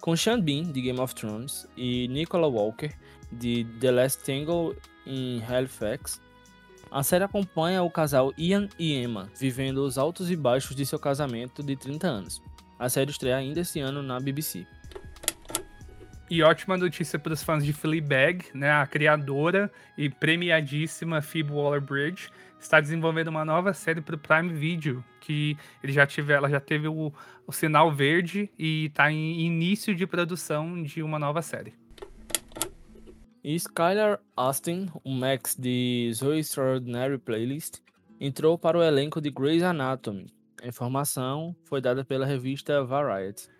Com 0.00 0.16
Sean 0.16 0.40
Bean, 0.40 0.72
de 0.72 0.80
Game 0.80 0.98
of 0.98 1.14
Thrones, 1.14 1.68
e 1.76 2.08
Nicola 2.08 2.48
Walker, 2.48 2.90
de 3.30 3.66
The 3.80 3.90
Last 3.90 4.24
Tangle 4.24 4.74
em 5.06 5.42
Halifax, 5.44 6.20
a 6.90 7.02
série 7.02 7.24
acompanha 7.24 7.82
o 7.82 7.90
casal 7.90 8.32
Ian 8.36 8.68
e 8.78 8.94
Emma, 8.94 9.30
vivendo 9.38 9.78
os 9.78 9.96
altos 9.96 10.30
e 10.30 10.36
baixos 10.36 10.76
de 10.76 10.84
seu 10.84 10.98
casamento 10.98 11.62
de 11.62 11.76
30 11.76 12.06
anos. 12.06 12.42
A 12.78 12.88
série 12.88 13.10
estreia 13.10 13.36
ainda 13.36 13.60
esse 13.60 13.80
ano 13.80 14.02
na 14.02 14.18
BBC. 14.18 14.66
E 16.32 16.42
ótima 16.42 16.78
notícia 16.78 17.18
para 17.18 17.34
os 17.34 17.42
fãs 17.42 17.62
de 17.62 17.74
Fleabag, 17.74 18.46
né? 18.54 18.70
A 18.70 18.86
criadora 18.86 19.70
e 19.98 20.08
premiadíssima 20.08 21.20
Phoebe 21.20 21.52
Waller-Bridge 21.52 22.30
está 22.58 22.80
desenvolvendo 22.80 23.28
uma 23.28 23.44
nova 23.44 23.74
série 23.74 24.00
para 24.00 24.14
o 24.14 24.18
Prime 24.18 24.50
Video, 24.50 25.04
que 25.20 25.58
ele 25.82 25.92
já 25.92 26.06
tive, 26.06 26.32
ela 26.32 26.48
já 26.48 26.58
teve 26.58 26.88
o, 26.88 27.12
o 27.46 27.52
sinal 27.52 27.92
verde 27.92 28.50
e 28.58 28.86
está 28.86 29.12
em 29.12 29.42
início 29.42 29.94
de 29.94 30.06
produção 30.06 30.82
de 30.82 31.02
uma 31.02 31.18
nova 31.18 31.42
série. 31.42 31.74
E 33.44 33.54
Skylar 33.54 34.18
Austin, 34.34 34.88
o 35.04 35.10
Max 35.10 35.54
de 35.54 36.10
Zoe 36.14 36.38
Extraordinary 36.38 37.18
Playlist, 37.18 37.80
entrou 38.18 38.56
para 38.56 38.78
o 38.78 38.82
elenco 38.82 39.20
de 39.20 39.30
Grey's 39.30 39.62
Anatomy. 39.62 40.28
A 40.62 40.66
informação 40.66 41.54
foi 41.66 41.82
dada 41.82 42.02
pela 42.06 42.24
revista 42.24 42.82
Variety. 42.82 43.50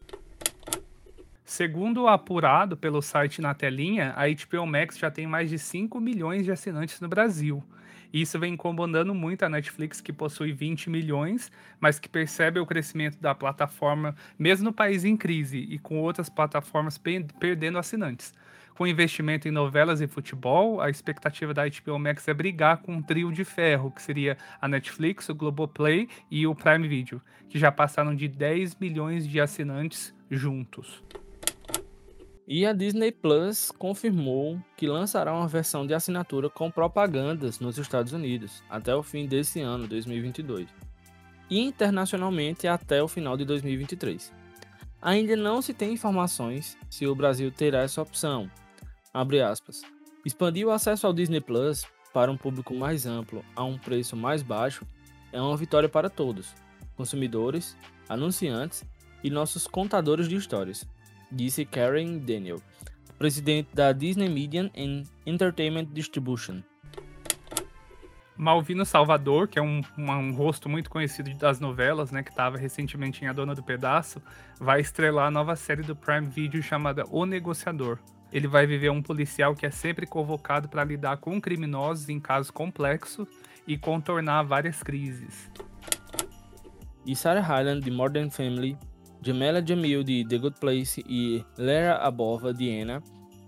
Segundo 1.53 2.09
apurado 2.09 2.79
pelo 2.79 3.03
site 3.03 3.43
Na 3.43 3.53
Telinha, 3.53 4.15
a 4.17 4.23
HBO 4.27 4.67
Max 4.67 4.97
já 4.97 5.11
tem 5.11 5.27
mais 5.27 5.51
de 5.51 5.59
5 5.59 6.01
milhões 6.01 6.47
de 6.47 6.51
assinantes 6.51 6.99
no 6.99 7.09
Brasil. 7.11 7.63
Isso 8.11 8.39
vem 8.39 8.55
incomodando 8.55 9.15
muito 9.15 9.43
a 9.43 9.51
Netflix, 9.51 10.01
que 10.01 10.15
possui 10.15 10.51
20 10.51 10.89
milhões, 10.89 11.53
mas 11.79 11.99
que 11.99 12.09
percebe 12.09 12.59
o 12.59 12.65
crescimento 12.65 13.21
da 13.21 13.35
plataforma, 13.35 14.17
mesmo 14.39 14.65
no 14.65 14.73
país 14.73 15.05
em 15.05 15.15
crise, 15.15 15.59
e 15.59 15.79
com 15.79 15.99
outras 15.99 16.31
plataformas 16.31 16.99
perdendo 17.39 17.77
assinantes. 17.77 18.33
Com 18.75 18.87
investimento 18.87 19.47
em 19.47 19.51
novelas 19.51 20.01
e 20.01 20.07
futebol, 20.07 20.81
a 20.81 20.89
expectativa 20.89 21.53
da 21.53 21.65
HBO 21.69 21.99
Max 21.99 22.27
é 22.29 22.33
brigar 22.33 22.79
com 22.79 22.95
um 22.95 23.03
trio 23.03 23.31
de 23.31 23.45
ferro, 23.45 23.91
que 23.91 24.01
seria 24.01 24.39
a 24.59 24.67
Netflix, 24.67 25.29
o 25.29 25.35
Globoplay 25.35 26.09
e 26.31 26.47
o 26.47 26.55
Prime 26.55 26.89
Video, 26.89 27.21
que 27.51 27.59
já 27.59 27.71
passaram 27.71 28.17
de 28.17 28.27
10 28.27 28.77
milhões 28.77 29.29
de 29.29 29.39
assinantes 29.39 30.15
juntos. 30.31 31.03
E 32.55 32.67
a 32.67 32.75
Disney 32.75 33.11
Plus 33.11 33.71
confirmou 33.71 34.61
que 34.77 34.87
lançará 34.87 35.33
uma 35.33 35.49
versão 35.49 35.87
de 35.87 35.95
assinatura 35.95 36.51
com 36.51 36.71
propagandas 36.71 37.59
nos 37.61 37.79
Estados 37.79 38.13
Unidos 38.13 38.63
até 38.69 38.95
o 38.95 39.03
fim 39.03 39.27
desse 39.27 39.63
ano, 39.63 39.89
2022, 39.89 40.69
e 41.49 41.61
internacionalmente 41.61 42.69
até 42.69 43.03
o 43.03 43.09
final 43.09 43.39
de 43.39 43.47
2023. 43.47 44.31
Ainda 45.01 45.35
não 45.35 45.63
se 45.63 45.73
tem 45.73 45.95
informações 45.95 46.77
se 46.91 47.07
o 47.07 47.15
Brasil 47.15 47.51
terá 47.51 47.85
essa 47.85 48.03
opção. 48.03 48.51
Expandir 50.23 50.67
o 50.67 50.73
acesso 50.73 51.07
ao 51.07 51.15
Disney 51.15 51.41
Plus 51.41 51.87
para 52.13 52.31
um 52.31 52.37
público 52.37 52.75
mais 52.75 53.07
amplo 53.07 53.43
a 53.57 53.65
um 53.65 53.79
preço 53.79 54.15
mais 54.15 54.43
baixo 54.43 54.87
é 55.33 55.41
uma 55.41 55.57
vitória 55.57 55.89
para 55.89 56.11
todos, 56.11 56.55
consumidores, 56.99 57.75
anunciantes 58.11 58.85
e 59.25 59.31
nossos 59.31 59.67
contadores 59.67 60.29
de 60.29 60.37
histórias 60.37 60.87
disse 61.33 61.65
Karen 61.65 62.19
Daniel, 62.19 62.61
presidente 63.19 63.69
da 63.75 63.93
Disney 63.93 64.29
Media 64.29 64.71
and 64.77 65.05
Entertainment 65.27 65.87
Distribution. 65.93 66.63
Malvino 68.37 68.85
Salvador, 68.85 69.47
que 69.47 69.59
é 69.59 69.63
um, 69.63 69.83
um, 69.97 70.11
um, 70.11 70.33
rosto 70.33 70.69
muito 70.69 70.91
conhecido 70.91 71.33
das 71.35 71.61
novelas, 71.61 72.11
né, 72.11 72.23
que 72.23 72.31
estava 72.31 72.57
recentemente 72.57 73.25
em 73.25 73.29
A 73.29 73.33
Dona 73.33 73.55
do 73.55 73.63
Pedaço, 73.63 74.21
vai 74.59 74.81
estrelar 74.81 75.29
a 75.29 75.31
nova 75.31 75.55
série 75.55 75.83
do 75.83 75.95
Prime 75.95 76.27
Video 76.27 76.63
chamada 76.63 77.05
O 77.11 77.25
Negociador. 77.25 77.99
Ele 78.33 78.49
vai 78.49 78.67
viver 78.67 78.91
um 78.91 79.03
policial 79.03 79.55
que 79.55 79.67
é 79.67 79.71
sempre 79.71 80.07
convocado 80.07 80.69
para 80.69 80.83
lidar 80.83 81.19
com 81.19 81.41
criminosos 81.41 82.09
em 82.09 82.19
casos 82.19 82.51
complexos 82.51 83.29
e 83.67 83.77
contornar 83.77 84.43
várias 84.43 84.83
crises. 84.83 85.51
E 87.05 87.15
Sarah 87.15 87.41
Hyland, 87.41 87.85
de 87.85 87.91
Modern 87.91 88.31
Family, 88.31 88.77
Jamela 89.25 89.65
Jamil 89.65 90.03
de 90.03 90.25
The 90.25 90.37
Good 90.37 90.59
Place 90.59 91.05
e 91.09 91.45
Lara 91.57 91.97
Abova 91.99 92.53
de 92.53 92.69
Anna 92.69 93.01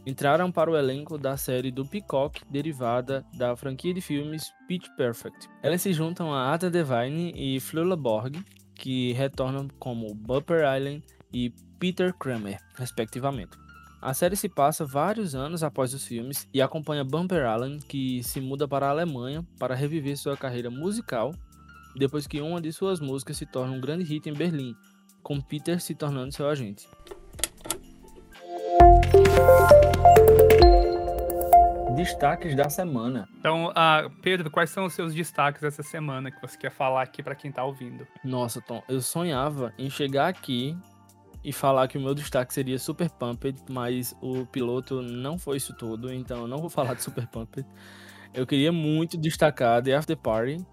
entraram 0.07 0.53
para 0.53 0.71
o 0.71 0.77
elenco 0.77 1.19
da 1.19 1.37
série 1.37 1.73
do 1.73 1.85
Peacock 1.85 2.43
derivada 2.49 3.25
da 3.35 3.57
franquia 3.57 3.93
de 3.93 4.01
filmes 4.01 4.53
Pitch 4.69 4.87
Perfect. 4.97 5.49
Elas 5.63 5.83
se 5.83 5.93
juntam 5.93 6.33
a 6.33 6.53
Ada 6.53 6.71
Devine 6.71 7.33
e 7.35 7.59
Flula 7.59 7.97
Borg, 7.97 8.37
que 8.75 9.13
retornam 9.15 9.67
como 9.79 10.15
Bupper 10.15 10.61
Island 10.77 11.03
e 11.33 11.53
Peter 11.81 12.15
Kramer, 12.15 12.61
respectivamente. 12.77 13.57
A 14.01 14.15
série 14.15 14.37
se 14.37 14.49
passa 14.49 14.85
vários 14.85 15.35
anos 15.35 15.65
após 15.65 15.93
os 15.93 16.07
filmes 16.07 16.47
e 16.53 16.63
acompanha 16.63 17.03
Bumper 17.03 17.47
Allen, 17.47 17.81
que 17.89 18.23
se 18.23 18.41
muda 18.41 18.69
para 18.69 18.87
a 18.87 18.91
Alemanha 18.91 19.45
para 19.59 19.75
reviver 19.75 20.17
sua 20.17 20.37
carreira 20.37 20.71
musical 20.71 21.33
depois 21.97 22.27
que 22.27 22.41
uma 22.41 22.61
de 22.61 22.73
suas 22.73 23.01
músicas 23.01 23.37
se 23.37 23.47
torna 23.47 23.73
um 23.73 23.81
grande 23.81 24.05
hit 24.05 24.29
em 24.29 24.33
Berlim, 24.33 24.75
com 25.25 25.41
Peter 25.41 25.81
se 25.81 25.95
tornando 25.95 26.33
seu 26.33 26.47
agente. 26.49 26.87
Destaques 31.97 32.55
da 32.55 32.69
semana. 32.69 33.27
Então, 33.39 33.69
uh, 33.69 34.11
Pedro, 34.21 34.51
quais 34.51 34.69
são 34.69 34.85
os 34.85 34.93
seus 34.93 35.15
destaques 35.15 35.63
dessa 35.63 35.83
semana 35.83 36.31
que 36.31 36.41
você 36.41 36.59
quer 36.59 36.71
falar 36.71 37.03
aqui 37.03 37.23
para 37.23 37.35
quem 37.35 37.51
tá 37.51 37.65
ouvindo? 37.65 38.07
Nossa, 38.23 38.61
Tom, 38.61 38.83
eu 38.89 39.01
sonhava 39.01 39.73
em 39.79 39.89
chegar 39.89 40.29
aqui 40.29 40.77
e 41.43 41.53
falar 41.53 41.89
que 41.89 41.97
o 41.97 42.01
meu 42.01 42.15
destaque 42.15 42.53
seria 42.53 42.79
Super 42.79 43.09
Pumped, 43.11 43.63
mas 43.71 44.15
o 44.21 44.45
piloto 44.47 45.01
não 45.01 45.39
foi 45.39 45.57
isso 45.57 45.75
tudo, 45.75 46.13
então 46.13 46.43
eu 46.43 46.49
não 46.49 46.59
vou 46.59 46.69
falar 46.69 46.95
de 46.95 47.03
Super 47.05 47.27
Pumped. 47.27 47.67
Eu 48.35 48.47
queria 48.47 48.73
muito 48.73 49.17
destacar 49.17 49.83
The 49.83 49.95
After 49.95 50.17
Party, 50.17 50.65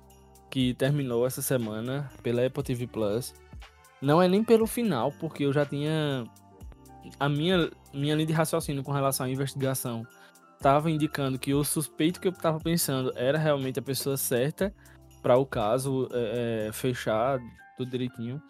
que 0.50 0.74
terminou 0.74 1.26
essa 1.26 1.42
semana 1.42 2.10
pela 2.22 2.46
Apple 2.46 2.64
TV 2.64 2.88
Plus. 2.88 3.34
Não 4.02 4.22
é 4.22 4.28
nem 4.28 4.44
pelo 4.44 4.66
final, 4.66 5.12
porque 5.20 5.46
eu 5.46 5.54
já 5.54 5.66
tinha. 5.66 6.26
A 7.20 7.30
minha, 7.30 7.70
minha 7.94 8.16
linha 8.16 8.26
de 8.26 8.34
raciocínio 8.34 8.84
com 8.84 8.92
relação 8.92 9.26
à 9.26 9.30
investigação 9.30 10.06
estava 10.56 10.90
indicando 10.90 11.40
que 11.40 11.54
o 11.54 11.64
suspeito 11.64 12.20
que 12.20 12.28
eu 12.28 12.32
estava 12.32 12.60
pensando 12.60 13.12
era 13.16 13.38
realmente 13.38 13.80
a 13.80 13.82
pessoa 13.82 14.16
certa 14.16 14.74
para 15.22 15.38
o 15.38 15.46
caso 15.46 16.08
é, 16.12 16.68
é, 16.68 16.72
fechar 16.72 17.40
tudo 17.78 17.92
direitinho. 17.92 18.42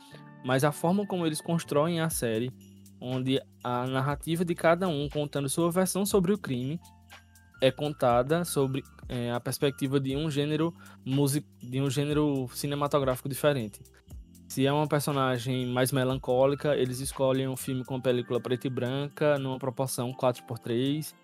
Mas 0.43 0.63
a 0.63 0.71
forma 0.71 1.05
como 1.05 1.25
eles 1.25 1.41
constroem 1.41 2.01
a 2.01 2.09
série, 2.09 2.51
onde 2.99 3.41
a 3.63 3.85
narrativa 3.87 4.43
de 4.43 4.55
cada 4.55 4.87
um 4.87 5.07
contando 5.09 5.49
sua 5.49 5.71
versão 5.71 6.05
sobre 6.05 6.33
o 6.33 6.37
crime 6.37 6.79
é 7.61 7.71
contada 7.71 8.43
sobre 8.43 8.83
é, 9.07 9.31
a 9.31 9.39
perspectiva 9.39 9.99
de 9.99 10.15
um 10.15 10.29
gênero 10.31 10.73
music, 11.05 11.45
de 11.61 11.79
um 11.79 11.89
gênero 11.89 12.49
cinematográfico 12.53 13.29
diferente. 13.29 13.79
Se 14.51 14.67
é 14.67 14.73
uma 14.73 14.85
personagem 14.85 15.65
mais 15.65 15.93
melancólica, 15.93 16.75
eles 16.75 16.99
escolhem 16.99 17.47
um 17.47 17.55
filme 17.55 17.85
com 17.85 18.01
película 18.01 18.37
preta 18.37 18.67
e 18.67 18.69
branca, 18.69 19.39
numa 19.39 19.57
proporção 19.57 20.11
4x3. 20.11 21.15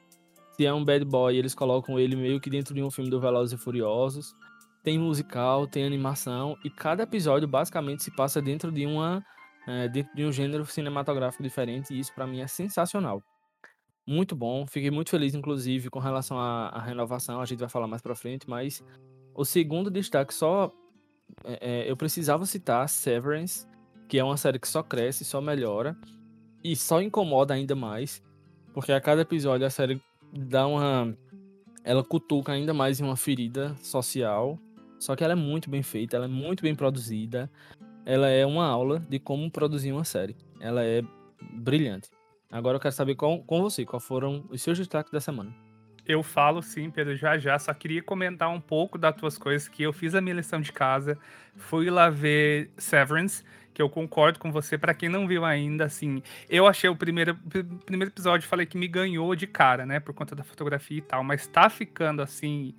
Se 0.53 0.65
é 0.65 0.73
um 0.73 0.81
bad 0.81 1.03
boy, 1.03 1.35
eles 1.35 1.53
colocam 1.53 1.99
ele 1.99 2.15
meio 2.15 2.39
que 2.39 2.49
dentro 2.49 2.73
de 2.73 2.81
um 2.81 2.89
filme 2.89 3.09
do 3.09 3.19
Velozes 3.19 3.59
e 3.59 3.61
Furiosos. 3.61 4.33
Tem 4.81 4.97
musical, 4.97 5.67
tem 5.67 5.83
animação, 5.83 6.57
e 6.63 6.69
cada 6.69 7.03
episódio 7.03 7.49
basicamente 7.49 8.01
se 8.01 8.15
passa 8.15 8.41
dentro 8.41 8.71
de 8.71 8.85
uma 8.85 9.21
é, 9.67 9.89
dentro 9.89 10.15
de 10.15 10.23
um 10.23 10.31
gênero 10.31 10.65
cinematográfico 10.65 11.43
diferente, 11.43 11.93
e 11.93 11.99
isso 11.99 12.15
para 12.15 12.25
mim 12.25 12.39
é 12.39 12.47
sensacional. 12.47 13.21
Muito 14.07 14.37
bom, 14.37 14.65
fiquei 14.65 14.89
muito 14.89 15.09
feliz, 15.09 15.35
inclusive, 15.35 15.89
com 15.89 15.99
relação 15.99 16.39
à, 16.39 16.69
à 16.69 16.79
renovação, 16.79 17.41
a 17.41 17.45
gente 17.45 17.59
vai 17.59 17.67
falar 17.67 17.87
mais 17.87 18.01
pra 18.01 18.15
frente, 18.15 18.49
mas 18.49 18.81
o 19.35 19.43
segundo 19.43 19.91
destaque 19.91 20.33
só 20.33 20.73
é, 21.43 21.85
é, 21.87 21.91
eu 21.91 21.95
precisava 21.95 22.45
citar 22.45 22.87
Severance, 22.89 23.67
que 24.07 24.17
é 24.17 24.23
uma 24.23 24.37
série 24.37 24.59
que 24.59 24.67
só 24.67 24.81
cresce, 24.81 25.25
só 25.25 25.41
melhora 25.41 25.97
e 26.63 26.75
só 26.75 27.01
incomoda 27.01 27.53
ainda 27.53 27.75
mais, 27.75 28.21
porque 28.73 28.91
a 28.91 29.01
cada 29.01 29.21
episódio 29.21 29.65
a 29.65 29.69
série 29.69 30.01
dá 30.33 30.67
uma 30.67 31.15
ela 31.83 32.03
cutuca 32.03 32.51
ainda 32.51 32.73
mais 32.73 32.99
em 32.99 33.03
uma 33.03 33.15
ferida 33.15 33.73
social, 33.77 34.59
só 34.99 35.15
que 35.15 35.23
ela 35.23 35.33
é 35.33 35.37
muito 35.37 35.69
bem 35.69 35.81
feita, 35.81 36.17
ela 36.17 36.25
é 36.25 36.29
muito 36.29 36.61
bem 36.61 36.75
produzida, 36.75 37.49
ela 38.05 38.27
é 38.27 38.45
uma 38.45 38.65
aula 38.65 38.99
de 39.09 39.19
como 39.19 39.49
produzir 39.49 39.91
uma 39.91 40.03
série. 40.03 40.35
Ela 40.59 40.83
é 40.83 41.01
brilhante. 41.41 42.09
Agora 42.51 42.77
eu 42.77 42.79
quero 42.79 42.93
saber 42.93 43.15
com, 43.15 43.43
com 43.43 43.61
você, 43.61 43.85
quais 43.85 44.03
foram 44.03 44.45
os 44.49 44.61
seus 44.61 44.77
destaques 44.77 45.11
da 45.11 45.19
semana. 45.19 45.53
Eu 46.07 46.23
falo 46.23 46.61
sim, 46.61 46.89
Pedro, 46.89 47.15
já 47.15 47.37
já. 47.37 47.59
Só 47.59 47.73
queria 47.73 48.01
comentar 48.01 48.49
um 48.49 48.61
pouco 48.61 48.97
das 48.97 49.15
tuas 49.15 49.37
coisas 49.37 49.67
que 49.67 49.83
eu 49.83 49.91
fiz 49.91 50.15
a 50.15 50.21
minha 50.21 50.35
lição 50.35 50.61
de 50.61 50.71
casa. 50.71 51.17
Fui 51.55 51.89
lá 51.89 52.09
ver 52.09 52.71
Severance, 52.77 53.43
que 53.73 53.81
eu 53.81 53.89
concordo 53.89 54.39
com 54.39 54.51
você. 54.51 54.77
Para 54.77 54.93
quem 54.93 55.09
não 55.09 55.27
viu 55.27 55.43
ainda, 55.43 55.83
assim, 55.85 56.23
eu 56.49 56.65
achei 56.65 56.89
o 56.89 56.95
primeiro, 56.95 57.35
primeiro 57.85 58.11
episódio, 58.11 58.47
falei 58.47 58.65
que 58.65 58.77
me 58.77 58.87
ganhou 58.87 59.35
de 59.35 59.47
cara, 59.47 59.85
né? 59.85 59.99
Por 59.99 60.13
conta 60.13 60.33
da 60.33 60.43
fotografia 60.43 60.99
e 60.99 61.01
tal. 61.01 61.23
Mas 61.23 61.45
tá 61.45 61.69
ficando 61.69 62.21
assim. 62.21 62.73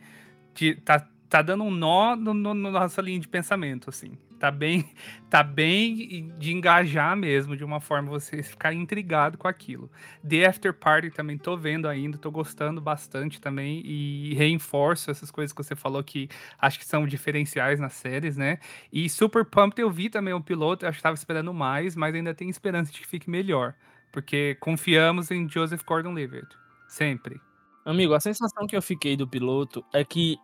De, 0.54 0.74
tá 0.76 1.06
tá 1.28 1.42
dando 1.42 1.64
um 1.64 1.70
nó 1.70 2.16
no, 2.16 2.32
no, 2.32 2.54
no 2.54 2.70
nossa 2.70 3.02
linha 3.02 3.20
de 3.20 3.28
pensamento, 3.28 3.90
assim. 3.90 4.16
Tá 4.38 4.50
bem, 4.50 4.88
tá 5.28 5.42
bem 5.42 6.32
de 6.38 6.52
engajar 6.52 7.16
mesmo, 7.16 7.56
de 7.56 7.64
uma 7.64 7.80
forma 7.80 8.08
você 8.08 8.42
ficar 8.42 8.72
intrigado 8.72 9.36
com 9.36 9.48
aquilo. 9.48 9.90
The 10.26 10.46
After 10.46 10.72
Party 10.72 11.10
também 11.10 11.36
tô 11.36 11.56
vendo 11.56 11.88
ainda, 11.88 12.16
tô 12.16 12.30
gostando 12.30 12.80
bastante 12.80 13.40
também 13.40 13.82
e 13.84 14.34
reforço 14.34 15.10
essas 15.10 15.30
coisas 15.30 15.52
que 15.52 15.62
você 15.62 15.74
falou 15.74 16.02
que 16.04 16.28
acho 16.58 16.78
que 16.78 16.84
são 16.86 17.06
diferenciais 17.06 17.80
nas 17.80 17.94
séries, 17.94 18.36
né? 18.36 18.58
E 18.92 19.08
Super 19.08 19.44
Pumped 19.44 19.80
eu 19.80 19.90
vi 19.90 20.08
também 20.08 20.32
o 20.32 20.40
piloto, 20.40 20.86
acho 20.86 20.98
que 20.98 21.02
tava 21.02 21.16
esperando 21.16 21.52
mais, 21.52 21.96
mas 21.96 22.14
ainda 22.14 22.34
tem 22.34 22.48
esperança 22.48 22.92
de 22.92 23.00
que 23.00 23.06
fique 23.06 23.28
melhor, 23.28 23.74
porque 24.12 24.56
confiamos 24.60 25.30
em 25.30 25.48
Joseph 25.48 25.82
Gordon-Levitt, 25.84 26.46
sempre. 26.86 27.40
Amigo, 27.84 28.14
a 28.14 28.20
sensação 28.20 28.66
que 28.66 28.76
eu 28.76 28.82
fiquei 28.82 29.16
do 29.16 29.26
piloto 29.26 29.84
é 29.92 30.04
que 30.04 30.36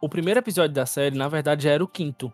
o 0.00 0.08
primeiro 0.08 0.40
episódio 0.40 0.74
da 0.74 0.86
série, 0.86 1.16
na 1.16 1.28
verdade, 1.28 1.64
já 1.64 1.70
era 1.70 1.84
o 1.84 1.88
quinto. 1.88 2.32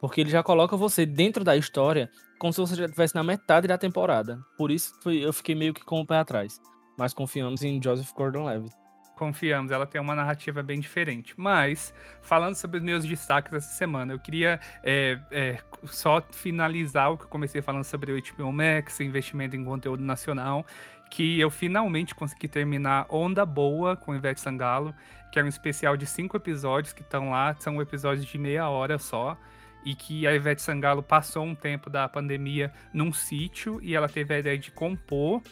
Porque 0.00 0.20
ele 0.22 0.30
já 0.30 0.42
coloca 0.42 0.76
você 0.76 1.04
dentro 1.04 1.44
da 1.44 1.56
história 1.56 2.10
como 2.38 2.52
se 2.54 2.60
você 2.60 2.74
já 2.74 2.86
estivesse 2.86 3.14
na 3.14 3.22
metade 3.22 3.68
da 3.68 3.76
temporada. 3.76 4.40
Por 4.56 4.70
isso 4.70 4.94
eu 5.10 5.32
fiquei 5.32 5.54
meio 5.54 5.74
que 5.74 5.84
com 5.84 6.00
o 6.00 6.06
pé 6.06 6.16
atrás. 6.16 6.58
Mas 6.96 7.12
confiamos 7.12 7.62
em 7.62 7.80
Joseph 7.82 8.10
Gordon-Levitt. 8.14 8.74
Confiamos, 9.14 9.70
ela 9.70 9.86
tem 9.86 10.00
uma 10.00 10.14
narrativa 10.14 10.62
bem 10.62 10.80
diferente. 10.80 11.34
Mas, 11.36 11.92
falando 12.22 12.54
sobre 12.54 12.78
os 12.78 12.82
meus 12.82 13.04
destaques 13.04 13.52
essa 13.52 13.74
semana, 13.74 14.14
eu 14.14 14.18
queria 14.18 14.58
é, 14.82 15.18
é, 15.30 15.58
só 15.84 16.22
finalizar 16.32 17.12
o 17.12 17.18
que 17.18 17.24
eu 17.24 17.28
comecei 17.28 17.60
falando 17.60 17.84
sobre 17.84 18.12
o 18.12 18.22
HBO 18.22 18.50
Max, 18.50 18.98
investimento 19.00 19.54
em 19.54 19.62
conteúdo 19.62 20.02
nacional, 20.02 20.64
que 21.10 21.38
eu 21.38 21.50
finalmente 21.50 22.14
consegui 22.14 22.48
terminar 22.48 23.04
Onda 23.10 23.44
Boa 23.44 23.94
com 23.94 24.14
Ivete 24.14 24.40
Sangalo, 24.40 24.94
que 25.30 25.38
é 25.38 25.44
um 25.44 25.48
especial 25.48 25.98
de 25.98 26.06
cinco 26.06 26.38
episódios 26.38 26.94
que 26.94 27.02
estão 27.02 27.30
lá, 27.30 27.54
são 27.58 27.82
episódios 27.82 28.24
de 28.24 28.38
meia 28.38 28.70
hora 28.70 28.98
só 28.98 29.36
e 29.84 29.94
que 29.94 30.26
a 30.26 30.34
Ivete 30.34 30.62
Sangalo 30.62 31.02
passou 31.02 31.44
um 31.44 31.54
tempo 31.54 31.88
da 31.88 32.08
pandemia 32.08 32.72
num 32.92 33.12
sítio 33.12 33.80
e 33.82 33.94
ela 33.94 34.08
teve 34.08 34.34
a 34.34 34.38
ideia 34.38 34.58
de 34.58 34.70
compor. 34.70 35.42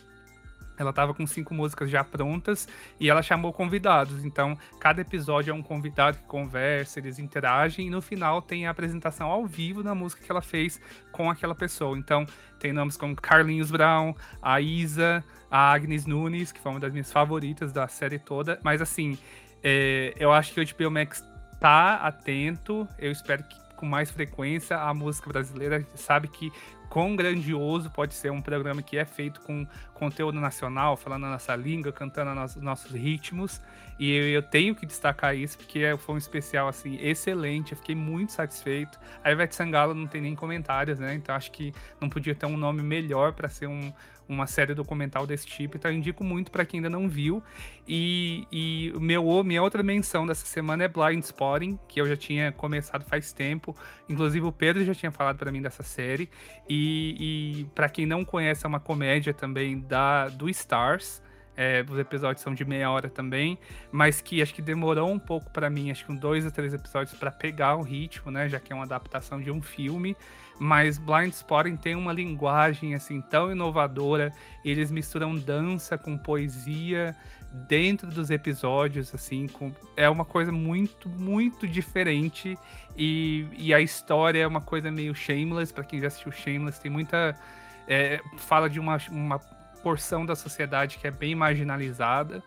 Ela 0.79 0.91
estava 0.91 1.13
com 1.13 1.27
cinco 1.27 1.53
músicas 1.53 1.91
já 1.91 2.05
prontas 2.05 2.69
e 3.01 3.11
ela 3.11 3.21
chamou 3.21 3.53
convidados. 3.53 4.25
Então, 4.25 4.57
cada 4.79 5.01
episódio 5.01 5.51
é 5.51 5.55
um 5.55 5.63
convidado 5.63 6.19
que 6.19 6.25
conversa, 6.25 7.01
eles 7.01 7.19
interagem 7.19 7.89
e 7.89 7.91
no 7.91 8.01
final 8.01 8.41
tem 8.41 8.67
a 8.67 8.71
apresentação 8.71 9.29
ao 9.29 9.45
vivo 9.45 9.83
da 9.83 9.93
música 9.95 10.23
que 10.23 10.31
ela 10.31 10.41
fez 10.41 10.81
com 11.11 11.29
aquela 11.29 11.55
pessoa. 11.55 11.99
Então, 11.99 12.25
tem 12.61 12.73
nomes 12.73 12.97
como 12.97 13.17
Carlinhos 13.17 13.73
Brown, 13.73 14.15
a 14.41 14.61
Isa, 14.61 15.25
a 15.51 15.73
Agnes 15.73 16.07
Nunes, 16.07 16.53
que 16.53 16.61
foi 16.61 16.71
uma 16.71 16.81
das 16.81 16.93
minhas 16.93 17.11
favoritas 17.11 17.73
da 17.73 17.89
série 17.89 18.19
toda. 18.19 18.61
Mas, 18.63 18.81
assim, 18.81 19.19
é, 19.65 20.15
eu 20.17 20.33
acho 20.33 20.55
que 20.55 20.61
o 20.61 20.65
HBO 20.65 20.93
Max 20.93 21.25
tá 21.61 21.97
atento. 21.97 22.89
Eu 22.99 23.11
espero 23.11 23.43
que 23.43 23.68
com 23.79 23.87
mais 23.87 24.11
frequência 24.11 24.77
a 24.77 24.93
música 24.93 25.31
brasileira. 25.31 25.87
Sabe 25.95 26.29
que 26.29 26.53
quão 26.91 27.15
grandioso 27.15 27.91
pode 27.91 28.15
ser 28.15 28.31
um 28.33 28.43
programa 28.43 28.83
que 28.83 28.99
é 28.99 29.05
feito 29.05 29.41
com 29.43 29.67
conteúdo 29.99 30.41
nacional, 30.41 30.97
falando 30.97 31.27
a 31.27 31.31
nossa 31.31 31.55
língua, 31.57 31.93
cantando 31.93 32.41
os 32.41 32.57
nossos 32.57 32.93
ritmos. 32.93 33.61
E 33.99 34.11
eu, 34.13 34.29
eu, 34.29 34.43
tenho 34.43 34.75
que 34.75 34.87
destacar 34.87 35.37
isso, 35.37 35.59
porque 35.59 35.81
foi 35.99 36.15
um 36.15 36.19
especial, 36.19 36.69
assim, 36.69 36.97
excelente. 37.01 37.73
Eu 37.73 37.79
fiquei 37.79 37.95
muito 37.95 38.33
satisfeito. 38.33 38.99
A 39.25 39.33
Ivete 39.33 39.57
Sangalo 39.57 39.93
não 39.93 40.07
tem 40.07 40.21
nem 40.21 40.37
comentários, 40.37 40.99
né? 40.99 41.15
Então 41.15 41.35
acho 41.35 41.51
que 41.51 41.75
não 42.01 42.09
podia 42.09 42.35
ter 42.35 42.47
um 42.47 42.57
nome 42.57 42.81
melhor 42.81 43.33
para 43.33 43.49
ser 43.49 43.67
um, 43.67 43.93
uma 44.29 44.47
série 44.47 44.75
documental 44.75 45.27
desse 45.27 45.47
tipo, 45.47 45.77
então 45.77 45.91
indico 45.91 46.23
muito 46.23 46.51
para 46.51 46.65
quem 46.65 46.79
ainda 46.79 46.91
não 46.91 47.09
viu. 47.09 47.43
E, 47.89 48.47
e 48.53 48.93
meu, 49.01 49.43
minha 49.43 49.63
outra 49.63 49.83
menção 49.83 50.27
dessa 50.27 50.45
semana 50.45 50.85
é 50.85 50.89
Blind 50.89 51.23
Spotting, 51.23 51.79
que 51.89 51.99
eu 51.99 52.07
já 52.07 52.17
tinha 52.17 52.53
começado 52.53 53.05
faz 53.05 53.33
tempo. 53.33 53.75
Inclusive 54.09 54.45
o 54.45 54.53
Pedro 54.53 54.85
já 54.85 54.95
tinha 54.95 55.11
falado 55.11 55.39
para 55.39 55.51
mim 55.51 55.63
dessa 55.63 55.83
série. 55.83 56.29
E, 56.69 57.63
e 57.63 57.65
para 57.75 57.89
quem 57.89 58.05
não 58.05 58.25
conhece, 58.25 58.67
é 58.67 58.69
uma 58.69 58.79
comédia 58.79 59.33
também 59.33 59.79
da 59.89 60.29
do 60.29 60.49
Stars. 60.49 61.23
É, 61.57 61.85
os 61.89 61.99
episódios 61.99 62.41
são 62.41 62.55
de 62.55 62.65
meia 62.65 62.89
hora 62.89 63.11
também, 63.11 63.59
mas 63.91 64.21
que 64.21 64.41
acho 64.41 64.55
que 64.55 64.63
demorou 64.63 65.11
um 65.11 65.19
pouco 65.19 65.51
para 65.51 65.69
mim, 65.69 65.91
acho 65.91 66.07
que 66.07 66.13
um 66.13 66.15
dois 66.15 66.45
ou 66.45 66.53
três 66.53 66.73
episódios 66.73 67.19
para 67.19 67.33
pegar 67.33 67.75
o 67.75 67.83
ritmo, 67.83 68.31
né? 68.31 68.49
Já 68.49 68.61
que 68.61 68.73
é 68.73 68.77
uma 68.77 68.85
adaptação 68.85 69.41
de 69.41 69.51
um 69.51 69.61
filme 69.61 70.17
mas 70.59 70.99
Blind 70.99 71.33
Spotting 71.33 71.77
tem 71.77 71.95
uma 71.95 72.13
linguagem 72.13 72.95
assim 72.95 73.21
tão 73.21 73.53
inovadora. 73.53 74.33
Eles 74.65 74.91
misturam 74.91 75.37
dança 75.37 75.97
com 75.97 76.19
poesia 76.19 77.15
dentro 77.69 78.09
dos 78.09 78.31
episódios, 78.31 79.15
assim, 79.15 79.47
com, 79.47 79.73
é 79.97 80.09
uma 80.09 80.25
coisa 80.25 80.53
muito, 80.53 81.09
muito 81.09 81.67
diferente. 81.67 82.59
E, 82.97 83.47
e 83.57 83.73
a 83.73 83.81
história 83.81 84.41
é 84.41 84.47
uma 84.47 84.61
coisa 84.61 84.91
meio 84.91 85.15
Shameless, 85.15 85.73
para 85.73 85.85
quem 85.85 86.01
já 86.01 86.09
assistiu 86.09 86.33
Shameless, 86.33 86.81
tem 86.81 86.91
muita. 86.91 87.39
É, 87.87 88.21
fala 88.37 88.69
de 88.69 88.79
uma, 88.79 88.99
uma 89.11 89.39
porção 89.83 90.27
da 90.27 90.37
sociedade 90.37 90.99
que 90.99 91.07
é 91.07 91.11
bem 91.11 91.35
marginalizada. 91.35 92.43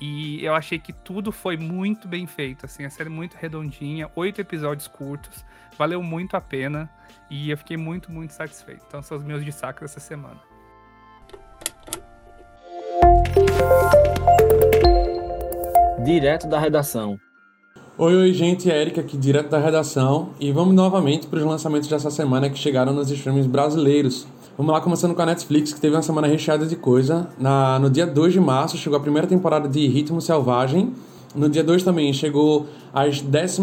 E 0.00 0.44
eu 0.44 0.54
achei 0.54 0.78
que 0.80 0.92
tudo 0.92 1.30
foi 1.30 1.56
muito 1.56 2.08
bem 2.08 2.26
feito, 2.26 2.66
assim, 2.66 2.84
a 2.84 2.90
série 2.90 3.08
muito 3.08 3.34
redondinha, 3.34 4.10
oito 4.16 4.40
episódios 4.40 4.88
curtos, 4.88 5.44
valeu 5.78 6.02
muito 6.02 6.36
a 6.36 6.40
pena 6.40 6.90
e 7.30 7.50
eu 7.50 7.56
fiquei 7.56 7.76
muito, 7.76 8.10
muito 8.10 8.32
satisfeito. 8.32 8.82
Então 8.88 9.00
são 9.00 9.16
os 9.16 9.22
meus 9.22 9.44
destaques 9.44 9.80
dessa 9.80 10.00
semana. 10.00 10.40
Direto 16.04 16.48
da 16.48 16.58
redação. 16.58 17.16
Oi, 17.96 18.16
oi, 18.16 18.32
gente, 18.32 18.68
é 18.68 18.80
Erika 18.80 19.02
aqui, 19.02 19.16
direto 19.16 19.50
da 19.50 19.58
redação, 19.58 20.34
e 20.40 20.50
vamos 20.50 20.74
novamente 20.74 21.28
para 21.28 21.38
os 21.38 21.44
lançamentos 21.44 21.88
dessa 21.88 22.10
semana 22.10 22.50
que 22.50 22.58
chegaram 22.58 22.92
nos 22.92 23.10
streams 23.10 23.46
brasileiros. 23.46 24.26
Vamos 24.54 24.70
lá, 24.70 24.82
começando 24.82 25.14
com 25.14 25.22
a 25.22 25.24
Netflix, 25.24 25.72
que 25.72 25.80
teve 25.80 25.96
uma 25.96 26.02
semana 26.02 26.26
recheada 26.26 26.66
de 26.66 26.76
coisa. 26.76 27.26
Na, 27.38 27.78
no 27.78 27.88
dia 27.88 28.06
2 28.06 28.34
de 28.34 28.40
março 28.40 28.76
chegou 28.76 28.98
a 28.98 29.00
primeira 29.00 29.26
temporada 29.26 29.66
de 29.66 29.86
Ritmo 29.86 30.20
Selvagem. 30.20 30.92
No 31.34 31.48
dia 31.48 31.64
2 31.64 31.82
também 31.82 32.12
chegou 32.12 32.66
as 32.92 33.22
12 33.22 33.62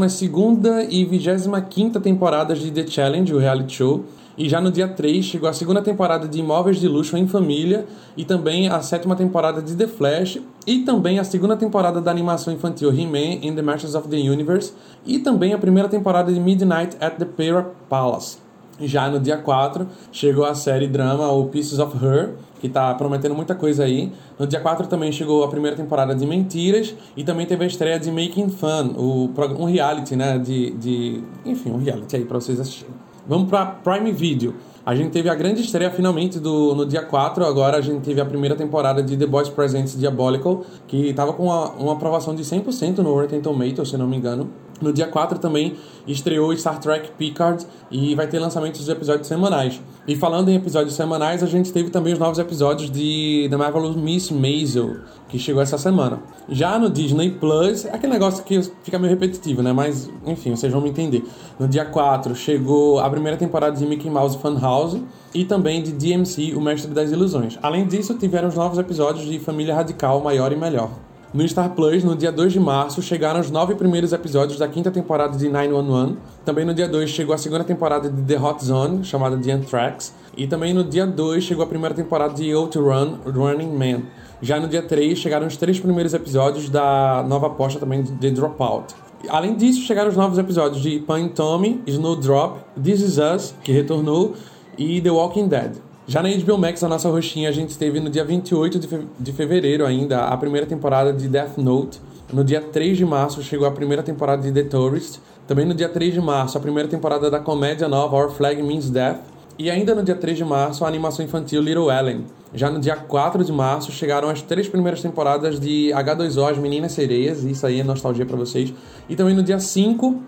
e 0.89 1.05
25 1.05 1.99
temporadas 1.99 2.57
de 2.57 2.71
The 2.71 2.87
Challenge, 2.87 3.31
o 3.31 3.37
reality 3.37 3.75
show. 3.75 4.03
E 4.35 4.49
já 4.49 4.59
no 4.59 4.71
dia 4.71 4.87
3 4.87 5.23
chegou 5.23 5.47
a 5.47 5.53
segunda 5.53 5.79
temporada 5.83 6.27
de 6.27 6.39
Imóveis 6.39 6.79
de 6.79 6.87
Luxo 6.87 7.15
em 7.15 7.27
Família 7.27 7.85
e 8.17 8.25
também 8.25 8.67
a 8.67 8.81
sétima 8.81 9.15
temporada 9.15 9.61
de 9.61 9.75
The 9.75 9.85
Flash 9.85 10.39
e 10.65 10.79
também 10.79 11.19
a 11.19 11.23
segunda 11.23 11.55
temporada 11.55 12.01
da 12.01 12.09
animação 12.09 12.51
infantil 12.51 12.89
He-Man 12.89 13.45
in 13.45 13.53
the 13.53 13.61
Masters 13.61 13.93
of 13.93 14.07
the 14.07 14.17
Universe 14.17 14.73
e 15.05 15.19
também 15.19 15.53
a 15.53 15.59
primeira 15.59 15.87
temporada 15.87 16.33
de 16.33 16.39
Midnight 16.39 16.97
at 16.99 17.17
the 17.19 17.25
Pera 17.25 17.73
Palace. 17.87 18.48
Já 18.81 19.09
no 19.09 19.19
dia 19.19 19.37
4 19.37 19.87
chegou 20.11 20.45
a 20.45 20.55
série 20.55 20.87
drama 20.87 21.31
O 21.31 21.45
Pieces 21.47 21.79
of 21.79 21.97
Her, 22.03 22.35
que 22.59 22.67
está 22.67 22.93
prometendo 22.93 23.35
muita 23.35 23.55
coisa 23.55 23.83
aí. 23.83 24.11
No 24.37 24.45
dia 24.47 24.59
4 24.59 24.87
também 24.87 25.11
chegou 25.11 25.43
a 25.43 25.47
primeira 25.47 25.75
temporada 25.75 26.15
de 26.15 26.25
Mentiras 26.25 26.93
e 27.15 27.23
também 27.23 27.45
teve 27.45 27.63
a 27.63 27.67
estreia 27.67 27.99
de 27.99 28.11
Making 28.11 28.49
Fun, 28.49 28.93
o, 28.97 29.29
um 29.57 29.65
reality, 29.65 30.15
né? 30.15 30.37
De, 30.37 30.71
de. 30.71 31.23
Enfim, 31.45 31.71
um 31.71 31.77
reality 31.77 32.15
aí 32.15 32.25
para 32.25 32.39
vocês 32.39 32.59
assistirem. 32.59 32.93
Vamos 33.27 33.49
para 33.49 33.65
Prime 33.65 34.11
Video. 34.11 34.55
A 34.83 34.95
gente 34.95 35.11
teve 35.11 35.29
a 35.29 35.35
grande 35.35 35.61
estreia 35.61 35.91
finalmente 35.91 36.39
do, 36.39 36.73
no 36.73 36.83
dia 36.83 37.03
4, 37.03 37.45
agora 37.45 37.77
a 37.77 37.81
gente 37.81 38.01
teve 38.01 38.19
a 38.19 38.25
primeira 38.25 38.55
temporada 38.55 39.03
de 39.03 39.15
The 39.15 39.27
Boys 39.27 39.47
Presents 39.47 39.95
Diabolical, 39.95 40.63
que 40.87 41.09
estava 41.09 41.31
com 41.33 41.43
uma, 41.43 41.69
uma 41.73 41.93
aprovação 41.93 42.33
de 42.33 42.43
100% 42.43 42.97
no 42.97 43.13
Rotten 43.13 43.39
Tomatoes, 43.39 43.89
se 43.89 43.97
não 43.97 44.07
me 44.07 44.17
engano. 44.17 44.49
No 44.81 44.93
dia 44.93 45.07
4 45.07 45.39
também 45.39 45.75
estreou 46.07 46.55
Star 46.55 46.79
Trek 46.79 47.11
Picard 47.17 47.65
e 47.91 48.15
vai 48.15 48.27
ter 48.27 48.39
lançamentos 48.39 48.85
de 48.85 48.91
episódios 48.91 49.27
semanais. 49.27 49.81
E 50.07 50.15
falando 50.15 50.49
em 50.49 50.55
episódios 50.55 50.95
semanais, 50.95 51.43
a 51.43 51.45
gente 51.45 51.71
teve 51.71 51.89
também 51.89 52.13
os 52.13 52.19
novos 52.19 52.39
episódios 52.39 52.89
de 52.89 53.47
The 53.49 53.57
Marvelous 53.57 53.95
Miss 53.95 54.31
Maisel, 54.31 54.97
que 55.27 55.37
chegou 55.37 55.61
essa 55.61 55.77
semana. 55.77 56.19
Já 56.47 56.79
no 56.79 56.89
Disney 56.89 57.31
Plus, 57.31 57.85
é 57.85 57.93
aquele 57.93 58.13
negócio 58.13 58.43
que 58.43 58.61
fica 58.83 58.97
meio 58.97 59.11
repetitivo, 59.11 59.61
né? 59.61 59.71
Mas, 59.71 60.09
enfim, 60.25 60.55
vocês 60.55 60.71
vão 60.71 60.81
me 60.81 60.89
entender. 60.89 61.23
No 61.59 61.67
dia 61.67 61.85
4 61.85 62.35
chegou 62.35 62.99
a 62.99 63.09
primeira 63.09 63.37
temporada 63.37 63.75
de 63.75 63.85
Mickey 63.85 64.09
Mouse 64.09 64.37
Funhouse 64.37 65.03
e 65.33 65.45
também 65.45 65.83
de 65.83 65.91
DMC, 65.91 66.55
O 66.55 66.61
Mestre 66.61 66.91
das 66.91 67.11
Ilusões. 67.11 67.59
Além 67.61 67.85
disso, 67.85 68.15
tiveram 68.15 68.47
os 68.47 68.55
novos 68.55 68.79
episódios 68.79 69.25
de 69.25 69.37
Família 69.39 69.75
Radical 69.75 70.21
Maior 70.21 70.51
e 70.51 70.55
Melhor. 70.55 71.08
No 71.31 71.47
Star 71.47 71.69
Plus, 71.75 72.03
no 72.03 72.15
dia 72.15 72.31
2 72.31 72.53
de 72.53 72.59
março, 72.59 73.03
chegaram 73.03 73.39
os 73.39 73.51
nove 73.51 73.75
primeiros 73.75 74.11
episódios 74.11 74.57
da 74.57 74.67
quinta 74.67 74.89
temporada 74.89 75.37
de 75.37 75.47
911. 75.47 76.17
Também 76.43 76.65
no 76.65 76.73
dia 76.73 76.87
2 76.87 77.07
chegou 77.07 77.35
a 77.35 77.37
segunda 77.37 77.63
temporada 77.63 78.09
de 78.09 78.19
The 78.23 78.43
Hot 78.43 78.65
Zone, 78.65 79.05
chamada 79.05 79.37
The 79.37 79.51
Anthrax. 79.51 80.11
E 80.35 80.47
também 80.47 80.73
no 80.73 80.83
dia 80.83 81.05
2 81.05 81.43
chegou 81.43 81.63
a 81.63 81.67
primeira 81.67 81.93
temporada 81.93 82.33
de 82.33 82.51
Outrun, 82.51 83.19
Running 83.27 83.71
Man. 83.77 84.01
Já 84.41 84.59
no 84.59 84.67
dia 84.67 84.81
3 84.81 85.19
chegaram 85.19 85.45
os 85.45 85.55
três 85.55 85.79
primeiros 85.79 86.15
episódios 86.15 86.67
da 86.67 87.23
nova 87.27 87.45
aposta 87.45 87.79
também 87.79 88.01
de 88.01 88.11
The 88.13 88.31
Dropout. 88.31 88.95
Além 89.27 89.55
disso, 89.55 89.81
chegaram 89.81 90.09
os 90.09 90.17
novos 90.17 90.39
episódios 90.39 90.81
de 90.81 90.99
Pine 90.99 91.29
Tommy, 91.29 91.79
Snowdrop, 91.85 92.57
This 92.81 93.01
Is 93.01 93.17
Us, 93.19 93.53
que 93.63 93.71
retornou, 93.71 94.33
e 94.79 94.99
The 94.99 95.11
Walking 95.11 95.47
Dead. 95.47 95.88
Já 96.09 96.23
na 96.23 96.29
HBO 96.29 96.57
Max, 96.57 96.83
a 96.83 96.89
nossa 96.89 97.07
roxinha, 97.07 97.47
a 97.49 97.51
gente 97.51 97.77
teve 97.77 97.99
no 97.99 98.09
dia 98.09 98.25
28 98.25 98.79
de, 98.79 98.87
fe 98.87 99.07
de 99.19 99.31
fevereiro 99.31 99.85
ainda 99.85 100.25
a 100.25 100.35
primeira 100.35 100.65
temporada 100.65 101.13
de 101.13 101.27
Death 101.27 101.55
Note. 101.59 102.01
No 102.33 102.43
dia 102.43 102.59
3 102.59 102.97
de 102.97 103.05
março 103.05 103.43
chegou 103.43 103.67
a 103.67 103.71
primeira 103.71 104.01
temporada 104.01 104.41
de 104.41 104.51
The 104.51 104.67
Tourist. 104.67 105.19
Também 105.47 105.67
no 105.67 105.75
dia 105.75 105.87
3 105.87 106.15
de 106.15 106.19
março, 106.19 106.57
a 106.57 106.61
primeira 106.61 106.89
temporada 106.89 107.29
da 107.29 107.39
comédia 107.39 107.87
nova 107.87 108.17
Our 108.17 108.31
Flag 108.31 108.59
Means 108.63 108.89
Death. 108.89 109.19
E 109.59 109.69
ainda 109.69 109.93
no 109.93 110.01
dia 110.01 110.15
3 110.15 110.35
de 110.35 110.43
março, 110.43 110.83
a 110.83 110.87
animação 110.87 111.23
infantil 111.23 111.61
Little 111.61 111.91
Ellen. 111.91 112.25
Já 112.55 112.71
no 112.71 112.79
dia 112.79 112.95
4 112.95 113.45
de 113.45 113.51
março, 113.51 113.91
chegaram 113.91 114.29
as 114.29 114.41
três 114.41 114.67
primeiras 114.67 115.03
temporadas 115.03 115.59
de 115.59 115.91
H2O, 115.93 116.49
As 116.49 116.57
Meninas 116.57 116.93
Sereias. 116.93 117.43
Isso 117.43 117.67
aí 117.67 117.81
é 117.81 117.83
nostalgia 117.83 118.25
para 118.25 118.35
vocês. 118.35 118.73
E 119.07 119.15
também 119.15 119.35
no 119.35 119.43
dia 119.43 119.59
5, 119.59 120.19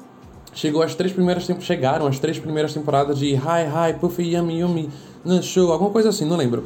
chegou 0.54 0.84
as 0.84 0.94
três 0.94 1.12
primeiras 1.12 1.50
chegaram 1.62 2.06
as 2.06 2.20
três 2.20 2.38
primeiras 2.38 2.72
temporadas 2.72 3.18
de 3.18 3.34
Hi 3.34 3.66
Hi 3.66 3.94
Puffy 4.00 4.36
Yummy 4.36 4.60
Yummy 4.60 4.90
no 5.24 5.42
Show, 5.42 5.72
alguma 5.72 5.90
coisa 5.90 6.10
assim, 6.10 6.26
não 6.26 6.38
lembro. 6.38 6.64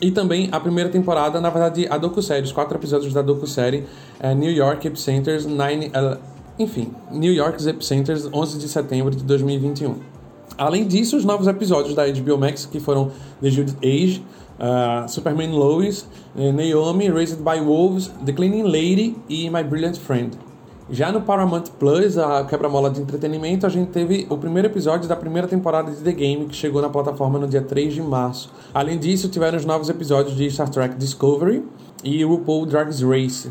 E 0.00 0.10
também 0.10 0.48
a 0.50 0.58
primeira 0.58 0.90
temporada, 0.90 1.40
na 1.40 1.48
verdade, 1.48 1.86
a 1.88 1.96
docu-série, 1.96 2.44
os 2.44 2.52
quatro 2.52 2.76
episódios 2.76 3.12
da 3.12 3.22
docu-série 3.22 3.84
é 4.18 4.34
New 4.34 4.50
York 4.50 4.86
Epicenters, 4.86 5.46
Nine, 5.46 5.88
uh, 5.88 6.18
enfim, 6.58 6.92
New 7.10 7.32
York's 7.32 7.66
Epicenters, 7.66 8.28
11 8.32 8.58
de 8.58 8.68
setembro 8.68 9.14
de 9.14 9.22
2021. 9.22 9.94
Além 10.58 10.86
disso, 10.86 11.16
os 11.16 11.24
novos 11.24 11.46
episódios 11.46 11.94
da 11.94 12.04
HBO 12.06 12.36
Max, 12.36 12.66
que 12.66 12.80
foram 12.80 13.12
The 13.40 13.50
Judith 13.50 13.78
Age, 13.82 14.24
uh, 14.58 15.08
Superman 15.08 15.52
Lois, 15.52 16.06
uh, 16.34 16.52
Naomi, 16.52 17.08
Raised 17.08 17.38
by 17.38 17.60
Wolves, 17.60 18.10
The 18.24 18.32
Cleaning 18.32 18.64
Lady 18.64 19.16
e 19.28 19.48
My 19.48 19.62
Brilliant 19.62 19.98
Friend. 19.98 20.51
Já 20.92 21.10
no 21.10 21.22
Paramount 21.22 21.64
Plus, 21.78 22.18
a 22.18 22.44
quebra-mola 22.44 22.90
de 22.90 23.00
entretenimento, 23.00 23.64
a 23.64 23.70
gente 23.70 23.88
teve 23.90 24.26
o 24.28 24.36
primeiro 24.36 24.68
episódio 24.68 25.08
da 25.08 25.16
primeira 25.16 25.48
temporada 25.48 25.90
de 25.90 25.96
The 25.96 26.12
Game, 26.12 26.44
que 26.44 26.54
chegou 26.54 26.82
na 26.82 26.90
plataforma 26.90 27.38
no 27.38 27.48
dia 27.48 27.62
3 27.62 27.94
de 27.94 28.02
março. 28.02 28.52
Além 28.74 28.98
disso, 28.98 29.30
tiveram 29.30 29.56
os 29.56 29.64
novos 29.64 29.88
episódios 29.88 30.36
de 30.36 30.50
Star 30.50 30.68
Trek 30.68 30.96
Discovery 30.96 31.64
e 32.04 32.22
RuPaul 32.22 32.66
Drag 32.66 32.90
Race. 33.06 33.50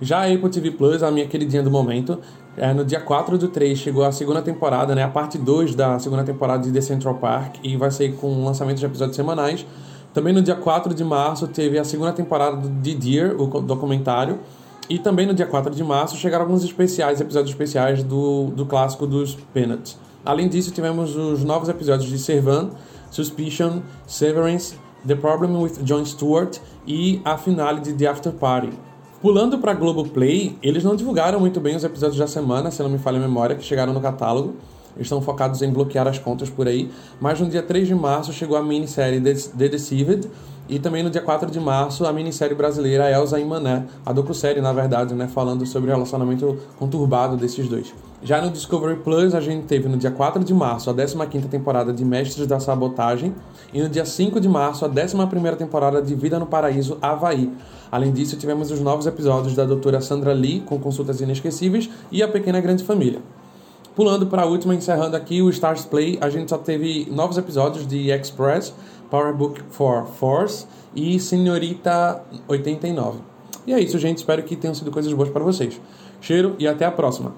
Já 0.00 0.22
a 0.22 0.34
Apple 0.34 0.48
TV 0.50 0.72
Plus, 0.72 1.04
a 1.04 1.10
minha 1.12 1.28
queridinha 1.28 1.62
do 1.62 1.70
momento, 1.70 2.18
é, 2.56 2.74
no 2.74 2.84
dia 2.84 3.00
4 3.00 3.38
do 3.38 3.46
3 3.46 3.78
chegou 3.78 4.04
a 4.04 4.10
segunda 4.10 4.42
temporada, 4.42 4.92
né, 4.92 5.04
a 5.04 5.08
parte 5.08 5.38
2 5.38 5.76
da 5.76 6.00
segunda 6.00 6.24
temporada 6.24 6.64
de 6.64 6.72
The 6.72 6.80
Central 6.80 7.14
Park, 7.14 7.58
e 7.62 7.76
vai 7.76 7.92
sair 7.92 8.14
com 8.14 8.44
lançamento 8.44 8.78
de 8.78 8.86
episódios 8.86 9.14
semanais. 9.14 9.64
Também 10.12 10.34
no 10.34 10.42
dia 10.42 10.56
4 10.56 10.92
de 10.92 11.04
março 11.04 11.46
teve 11.46 11.78
a 11.78 11.84
segunda 11.84 12.12
temporada 12.12 12.68
de 12.68 12.94
Dear, 12.96 13.40
o 13.40 13.46
documentário, 13.60 14.40
e 14.88 14.98
também 14.98 15.26
no 15.26 15.34
dia 15.34 15.46
4 15.46 15.74
de 15.74 15.84
março 15.84 16.16
chegaram 16.16 16.44
alguns 16.44 16.64
especiais, 16.64 17.20
episódios 17.20 17.50
especiais 17.50 18.02
do, 18.02 18.46
do 18.46 18.66
clássico 18.66 19.06
dos 19.06 19.36
Peanuts. 19.52 19.98
Além 20.24 20.48
disso, 20.48 20.70
tivemos 20.70 21.16
os 21.16 21.42
novos 21.42 21.68
episódios 21.68 22.08
de 22.08 22.18
Servan, 22.18 22.70
Suspicion, 23.10 23.80
Severance, 24.06 24.76
The 25.06 25.16
Problem 25.16 25.60
with 25.60 25.82
Jon 25.82 26.04
Stewart 26.04 26.58
e 26.86 27.20
a 27.24 27.36
finale 27.36 27.80
de 27.80 27.92
The 27.92 28.06
After 28.06 28.32
Party. 28.32 28.70
Pulando 29.20 29.58
para 29.58 29.74
Globoplay, 29.74 30.56
eles 30.62 30.82
não 30.82 30.96
divulgaram 30.96 31.38
muito 31.38 31.60
bem 31.60 31.76
os 31.76 31.84
episódios 31.84 32.18
da 32.18 32.26
semana, 32.26 32.70
se 32.70 32.82
não 32.82 32.90
me 32.90 32.98
falha 32.98 33.18
a 33.18 33.20
memória, 33.20 33.54
que 33.54 33.64
chegaram 33.64 33.92
no 33.92 34.00
catálogo. 34.00 34.54
Estão 34.98 35.22
focados 35.22 35.62
em 35.62 35.70
bloquear 35.70 36.06
as 36.06 36.18
contas 36.18 36.50
por 36.50 36.68
aí. 36.68 36.90
Mas 37.20 37.40
no 37.40 37.48
dia 37.48 37.62
3 37.62 37.88
de 37.88 37.94
março 37.94 38.32
chegou 38.32 38.56
a 38.56 38.62
minissérie 38.62 39.20
The 39.20 39.68
Deceived, 39.68 40.28
e 40.68 40.78
também 40.78 41.02
no 41.02 41.10
dia 41.10 41.20
4 41.20 41.50
de 41.50 41.58
março, 41.58 42.06
a 42.06 42.12
minissérie 42.12 42.54
brasileira 42.54 43.10
Elsa 43.10 43.38
e 43.38 43.44
Mané, 43.44 43.84
a 44.06 44.12
docu-série, 44.12 44.60
na 44.60 44.72
verdade, 44.72 45.14
né, 45.14 45.26
falando 45.26 45.66
sobre 45.66 45.90
o 45.90 45.92
relacionamento 45.92 46.56
conturbado 46.78 47.36
desses 47.36 47.68
dois. 47.68 47.92
Já 48.22 48.40
no 48.40 48.50
Discovery 48.50 49.00
Plus, 49.00 49.34
a 49.34 49.40
gente 49.40 49.66
teve 49.66 49.88
no 49.88 49.96
dia 49.96 50.10
4 50.10 50.44
de 50.44 50.54
março 50.54 50.88
a 50.88 50.94
15ª 50.94 51.48
temporada 51.48 51.92
de 51.92 52.04
Mestres 52.04 52.46
da 52.46 52.60
Sabotagem 52.60 53.34
e 53.74 53.82
no 53.82 53.88
dia 53.88 54.04
5 54.04 54.38
de 54.38 54.48
março 54.48 54.84
a 54.84 54.88
11ª 54.88 55.56
temporada 55.56 56.00
de 56.00 56.14
Vida 56.14 56.38
no 56.38 56.46
Paraíso 56.46 56.96
Havaí. 57.02 57.52
Além 57.90 58.12
disso, 58.12 58.36
tivemos 58.36 58.70
os 58.70 58.80
novos 58.80 59.06
episódios 59.06 59.56
da 59.56 59.64
doutora 59.64 60.00
Sandra 60.00 60.32
Lee, 60.32 60.60
com 60.60 60.78
consultas 60.78 61.20
inesquecíveis, 61.20 61.90
e 62.12 62.22
a 62.22 62.28
Pequena 62.28 62.60
Grande 62.60 62.84
Família. 62.84 63.20
Pulando 63.94 64.26
para 64.26 64.42
a 64.42 64.46
última, 64.46 64.74
encerrando 64.74 65.16
aqui 65.16 65.42
o 65.42 65.50
Stars 65.50 65.84
Play, 65.84 66.16
a 66.20 66.30
gente 66.30 66.48
só 66.48 66.56
teve 66.56 67.06
novos 67.10 67.36
episódios 67.36 67.86
de 67.86 68.10
Express, 68.10 68.72
Powerbook 69.12 69.60
for 69.68 70.06
Force 70.06 70.66
e 70.96 71.20
Senhorita 71.20 72.24
89. 72.48 73.20
E 73.66 73.74
é 73.74 73.78
isso, 73.78 73.98
gente. 73.98 74.16
Espero 74.16 74.42
que 74.42 74.56
tenham 74.56 74.74
sido 74.74 74.90
coisas 74.90 75.12
boas 75.12 75.28
para 75.28 75.44
vocês. 75.44 75.78
Cheiro 76.18 76.56
e 76.58 76.66
até 76.66 76.86
a 76.86 76.90
próxima. 76.90 77.34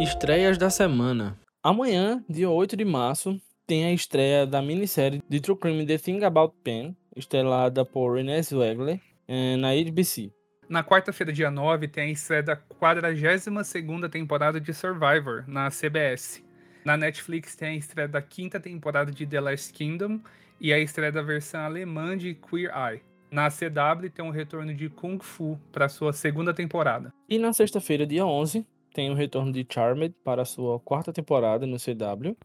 Estreias 0.00 0.58
da 0.58 0.68
semana. 0.70 1.38
Amanhã, 1.62 2.20
dia 2.28 2.50
8 2.50 2.76
de 2.76 2.84
março, 2.84 3.40
tem 3.64 3.84
a 3.84 3.92
estreia 3.92 4.44
da 4.44 4.60
minissérie 4.60 5.22
de 5.28 5.40
True 5.40 5.56
Crime 5.56 5.86
The 5.86 5.98
Thing 5.98 6.24
About 6.24 6.52
Pen, 6.64 6.96
estrelada 7.14 7.84
por 7.84 8.16
Renée 8.16 8.42
Zellweger, 8.42 9.00
eh, 9.28 9.56
na 9.56 9.70
ABC. 9.70 10.32
Na 10.68 10.84
quarta-feira, 10.84 11.32
dia 11.32 11.50
9, 11.50 11.88
tem 11.88 12.10
a 12.10 12.12
estreia 12.12 12.42
da 12.42 12.54
42ª 12.54 14.06
temporada 14.10 14.60
de 14.60 14.74
Survivor, 14.74 15.42
na 15.46 15.70
CBS. 15.70 16.44
Na 16.84 16.94
Netflix 16.94 17.56
tem 17.56 17.70
a 17.70 17.74
estreia 17.74 18.06
da 18.06 18.20
quinta 18.20 18.60
temporada 18.60 19.10
de 19.10 19.26
The 19.26 19.40
Last 19.40 19.72
Kingdom 19.72 20.20
e 20.60 20.70
a 20.70 20.78
estreia 20.78 21.10
da 21.10 21.22
versão 21.22 21.62
alemã 21.62 22.18
de 22.18 22.34
Queer 22.34 22.70
Eye. 22.76 23.00
Na 23.30 23.48
CW 23.48 24.10
tem 24.14 24.22
o 24.26 24.30
retorno 24.30 24.74
de 24.74 24.90
Kung 24.90 25.18
Fu 25.18 25.58
para 25.72 25.88
sua 25.88 26.12
segunda 26.12 26.52
temporada. 26.52 27.14
E 27.26 27.38
na 27.38 27.54
sexta-feira, 27.54 28.06
dia 28.06 28.26
11, 28.26 28.66
tem 28.92 29.10
o 29.10 29.14
retorno 29.14 29.50
de 29.50 29.66
Charmed 29.66 30.14
para 30.22 30.44
sua 30.44 30.78
quarta 30.80 31.14
temporada 31.14 31.66
no 31.66 31.78
CW. 31.78 32.36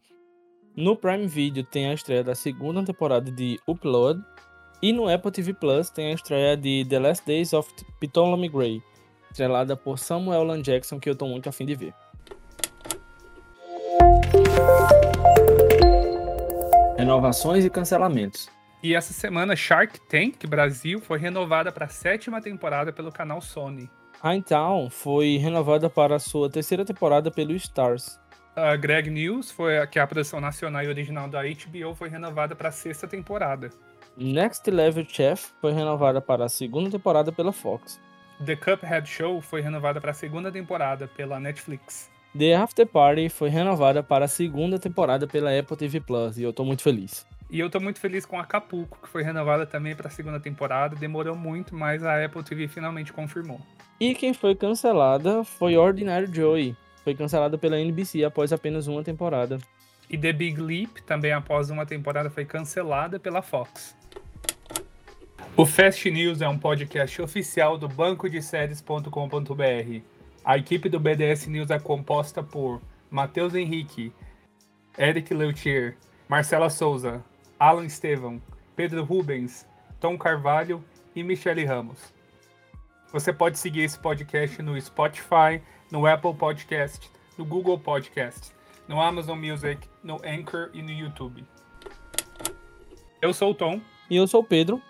No 0.74 0.96
Prime 0.96 1.26
Video 1.26 1.62
tem 1.62 1.90
a 1.90 1.94
estreia 1.94 2.24
da 2.24 2.34
segunda 2.34 2.82
temporada 2.82 3.30
de 3.30 3.60
Upload 3.68 4.22
e 4.84 4.92
no 4.92 5.08
Apple 5.08 5.30
TV 5.30 5.54
Plus 5.54 5.88
tem 5.88 6.08
a 6.08 6.14
estreia 6.14 6.58
de 6.58 6.84
The 6.86 6.98
Last 6.98 7.24
Days 7.24 7.54
of 7.54 7.72
Ptolemy 8.00 8.50
Gray, 8.50 8.82
estrelada 9.30 9.74
por 9.74 9.98
Samuel 9.98 10.52
L. 10.52 10.60
Jackson, 10.60 11.00
que 11.00 11.08
eu 11.08 11.16
tô 11.16 11.26
muito 11.26 11.48
afim 11.48 11.64
de 11.64 11.74
ver. 11.74 11.94
Renovações 16.98 17.64
e 17.64 17.70
cancelamentos. 17.70 18.50
E 18.82 18.94
essa 18.94 19.14
semana 19.14 19.56
Shark 19.56 19.98
Tank 20.06 20.46
Brasil 20.46 21.00
foi 21.00 21.18
renovada 21.18 21.72
para 21.72 21.86
a 21.86 21.88
sétima 21.88 22.42
temporada 22.42 22.92
pelo 22.92 23.10
canal 23.10 23.40
Sony. 23.40 23.88
Hightown 24.22 24.90
foi 24.90 25.38
renovada 25.38 25.88
para 25.88 26.16
a 26.16 26.18
sua 26.18 26.50
terceira 26.50 26.84
temporada 26.84 27.30
pelo 27.30 27.52
Stars. 27.52 28.20
A 28.54 28.76
Greg 28.76 29.08
News, 29.08 29.50
foi, 29.50 29.84
que 29.86 29.98
é 29.98 30.02
a 30.02 30.06
produção 30.06 30.42
nacional 30.42 30.82
e 30.82 30.88
original 30.88 31.26
da 31.26 31.40
HBO, 31.42 31.94
foi 31.94 32.10
renovada 32.10 32.54
para 32.54 32.68
a 32.68 32.72
sexta 32.72 33.08
temporada. 33.08 33.70
Next 34.16 34.70
Level 34.70 35.04
Chef 35.08 35.50
foi 35.60 35.72
renovada 35.72 36.20
para 36.20 36.44
a 36.44 36.48
segunda 36.48 36.88
temporada 36.88 37.32
pela 37.32 37.52
Fox. 37.52 38.00
The 38.44 38.54
Cuphead 38.54 39.08
Show 39.08 39.40
foi 39.40 39.60
renovada 39.60 40.00
para 40.00 40.12
a 40.12 40.14
segunda 40.14 40.52
temporada 40.52 41.08
pela 41.08 41.40
Netflix. 41.40 42.08
The 42.36 42.54
After 42.54 42.86
Party 42.86 43.28
foi 43.28 43.48
renovada 43.48 44.04
para 44.04 44.26
a 44.26 44.28
segunda 44.28 44.78
temporada 44.78 45.26
pela 45.26 45.56
Apple 45.56 45.76
TV 45.76 46.00
Plus 46.00 46.38
e 46.38 46.44
eu 46.44 46.52
tô 46.52 46.64
muito 46.64 46.82
feliz. 46.82 47.26
E 47.50 47.58
eu 47.58 47.68
tô 47.68 47.80
muito 47.80 47.98
feliz 47.98 48.24
com 48.24 48.38
Acapulco, 48.38 48.98
que 49.02 49.08
foi 49.08 49.24
renovada 49.24 49.66
também 49.66 49.96
para 49.96 50.06
a 50.06 50.10
segunda 50.10 50.38
temporada. 50.38 50.94
Demorou 50.94 51.34
muito, 51.34 51.74
mas 51.74 52.04
a 52.04 52.24
Apple 52.24 52.42
TV 52.44 52.68
finalmente 52.68 53.12
confirmou. 53.12 53.60
E 53.98 54.14
quem 54.14 54.32
foi 54.32 54.54
cancelada 54.54 55.42
foi 55.42 55.76
Ordinary 55.76 56.32
Joey. 56.32 56.76
Foi 57.02 57.16
cancelada 57.16 57.58
pela 57.58 57.78
NBC 57.78 58.24
após 58.24 58.52
apenas 58.52 58.86
uma 58.86 59.02
temporada. 59.02 59.58
E 60.08 60.18
The 60.18 60.32
Big 60.32 60.60
Leap, 60.60 60.98
também 61.06 61.32
após 61.32 61.70
uma 61.70 61.86
temporada, 61.86 62.30
foi 62.30 62.44
cancelada 62.44 63.18
pela 63.18 63.42
Fox. 63.42 63.96
O 65.56 65.64
Fast 65.64 66.10
News 66.10 66.42
é 66.42 66.48
um 66.48 66.58
podcast 66.58 67.22
oficial 67.22 67.78
do 67.78 67.88
banco 67.88 68.28
de 68.28 68.42
séries.com.br. 68.42 70.02
A 70.44 70.58
equipe 70.58 70.88
do 70.88 70.98
BDS 70.98 71.46
News 71.46 71.70
é 71.70 71.78
composta 71.78 72.42
por 72.42 72.82
Matheus 73.08 73.54
Henrique, 73.54 74.12
Eric 74.98 75.32
Leutier, 75.32 75.96
Marcela 76.28 76.68
Souza, 76.68 77.24
Alan 77.56 77.84
Estevam, 77.84 78.42
Pedro 78.74 79.04
Rubens, 79.04 79.64
Tom 80.00 80.18
Carvalho 80.18 80.84
e 81.14 81.22
Michele 81.22 81.64
Ramos. 81.64 82.12
Você 83.12 83.32
pode 83.32 83.56
seguir 83.56 83.82
esse 83.82 83.98
podcast 84.00 84.60
no 84.60 84.78
Spotify, 84.80 85.62
no 85.88 86.04
Apple 86.04 86.34
Podcast, 86.34 87.08
no 87.38 87.44
Google 87.44 87.78
Podcast, 87.78 88.50
no 88.88 89.00
Amazon 89.00 89.38
Music, 89.38 89.88
no 90.02 90.20
Anchor 90.24 90.70
e 90.74 90.82
no 90.82 90.90
YouTube. 90.90 91.46
Eu 93.22 93.32
sou 93.32 93.52
o 93.52 93.54
Tom. 93.54 93.80
E 94.10 94.16
eu 94.16 94.26
sou 94.26 94.40
o 94.40 94.44
Pedro. 94.44 94.82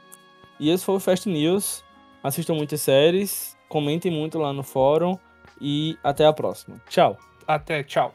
E 0.58 0.70
esse 0.70 0.84
foi 0.84 0.96
o 0.96 1.00
Fast 1.00 1.28
News. 1.28 1.84
Assistam 2.22 2.54
muitas 2.54 2.80
séries, 2.80 3.56
comentem 3.68 4.10
muito 4.10 4.38
lá 4.38 4.52
no 4.52 4.62
fórum 4.62 5.18
e 5.60 5.98
até 6.02 6.24
a 6.24 6.32
próxima. 6.32 6.80
Tchau. 6.88 7.18
Até, 7.46 7.82
tchau. 7.82 8.14